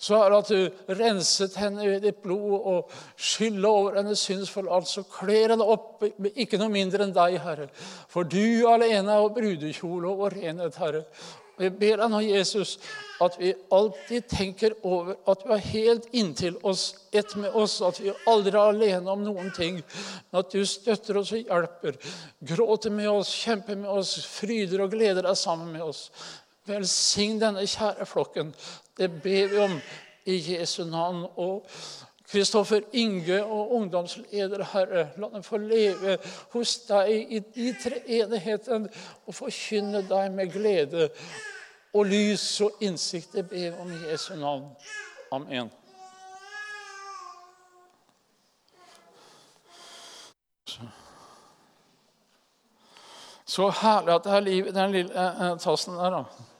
så 0.01 0.17
det 0.17 0.37
at 0.37 0.49
du 0.49 0.95
renset 0.97 1.57
henne 1.61 1.83
ved 1.85 2.05
ditt 2.07 2.23
blod 2.23 2.55
og 2.57 2.93
skylda 3.19 3.69
over 3.69 3.99
hennes 3.99 4.23
synsforlat. 4.23 4.87
Så 4.89 5.03
kler 5.05 5.53
henne 5.53 5.67
opp 5.67 6.01
ikke 6.31 6.57
noe 6.57 6.71
mindre 6.73 7.05
enn 7.05 7.13
deg, 7.13 7.37
Herre. 7.43 7.67
For 8.09 8.25
du 8.25 8.65
alene 8.71 9.19
er 9.19 9.35
brudekjole 9.35 10.15
og 10.15 10.31
renhet, 10.33 10.79
Herre. 10.81 11.05
Og 11.61 11.67
jeg 11.67 11.73
ber 11.77 11.99
deg 12.01 12.09
nå, 12.09 12.19
Jesus, 12.25 12.71
at 13.21 13.35
vi 13.37 13.51
alltid 13.75 14.23
tenker 14.31 14.73
over 14.81 15.13
at 15.29 15.43
du 15.43 15.51
er 15.53 15.59
helt 15.67 16.07
inntil 16.17 16.55
oss, 16.65 16.87
ett 17.13 17.35
med 17.37 17.53
oss, 17.53 17.75
at 17.85 17.99
vi 18.01 18.09
aldri 18.31 18.55
er 18.55 18.71
alene 18.71 19.13
om 19.13 19.21
noen 19.21 19.51
ting. 19.53 19.77
Men 20.31 20.39
at 20.41 20.55
du 20.55 20.63
støtter 20.65 21.19
oss 21.21 21.35
og 21.37 21.43
hjelper, 21.43 21.99
gråter 22.49 22.95
med 22.95 23.11
oss, 23.11 23.35
kjemper 23.43 23.77
med 23.77 23.93
oss, 23.93 24.15
fryder 24.25 24.81
og 24.81 24.95
gleder 24.95 25.27
deg 25.27 25.37
sammen 25.37 25.69
med 25.75 25.85
oss. 25.85 26.07
Velsign 26.71 27.41
denne 27.41 27.67
kjære 27.67 28.07
flokken. 28.07 28.55
Det 28.97 29.11
ber 29.23 29.51
vi 29.51 29.59
om 29.65 29.75
i 30.25 30.37
Jesu 30.53 30.83
navn. 30.83 31.25
Og 31.35 31.67
Kristoffer 32.31 32.79
Inge 32.93 33.43
og 33.43 33.71
ungdomsleder, 33.75 34.63
Herre, 34.73 35.09
la 35.17 35.27
dem 35.33 35.43
få 35.43 35.57
leve 35.57 36.17
hos 36.53 36.77
deg 36.87 37.09
i, 37.11 37.41
i 37.59 37.73
treenigheten 37.83 38.87
og 39.27 39.35
forkynne 39.35 40.05
deg 40.07 40.31
med 40.31 40.53
glede 40.53 41.09
og 41.93 42.07
lys 42.07 42.45
og 42.63 42.79
innsikt. 42.79 43.33
Det 43.35 43.49
ber 43.49 43.75
om 43.83 43.91
i 43.91 43.99
Jesu 44.11 44.35
navn. 44.39 44.69
Amen. 45.31 45.71
Så 53.45 53.67
herlig 53.81 54.15
at 54.15 54.23
det 54.23 54.31
er 54.31 54.39
liv 54.39 54.67
i 54.67 54.71
den 54.71 54.91
lille 54.95 55.27
eh, 55.27 55.57
tassen 55.59 55.99
der, 55.99 56.09
da. 56.15 56.50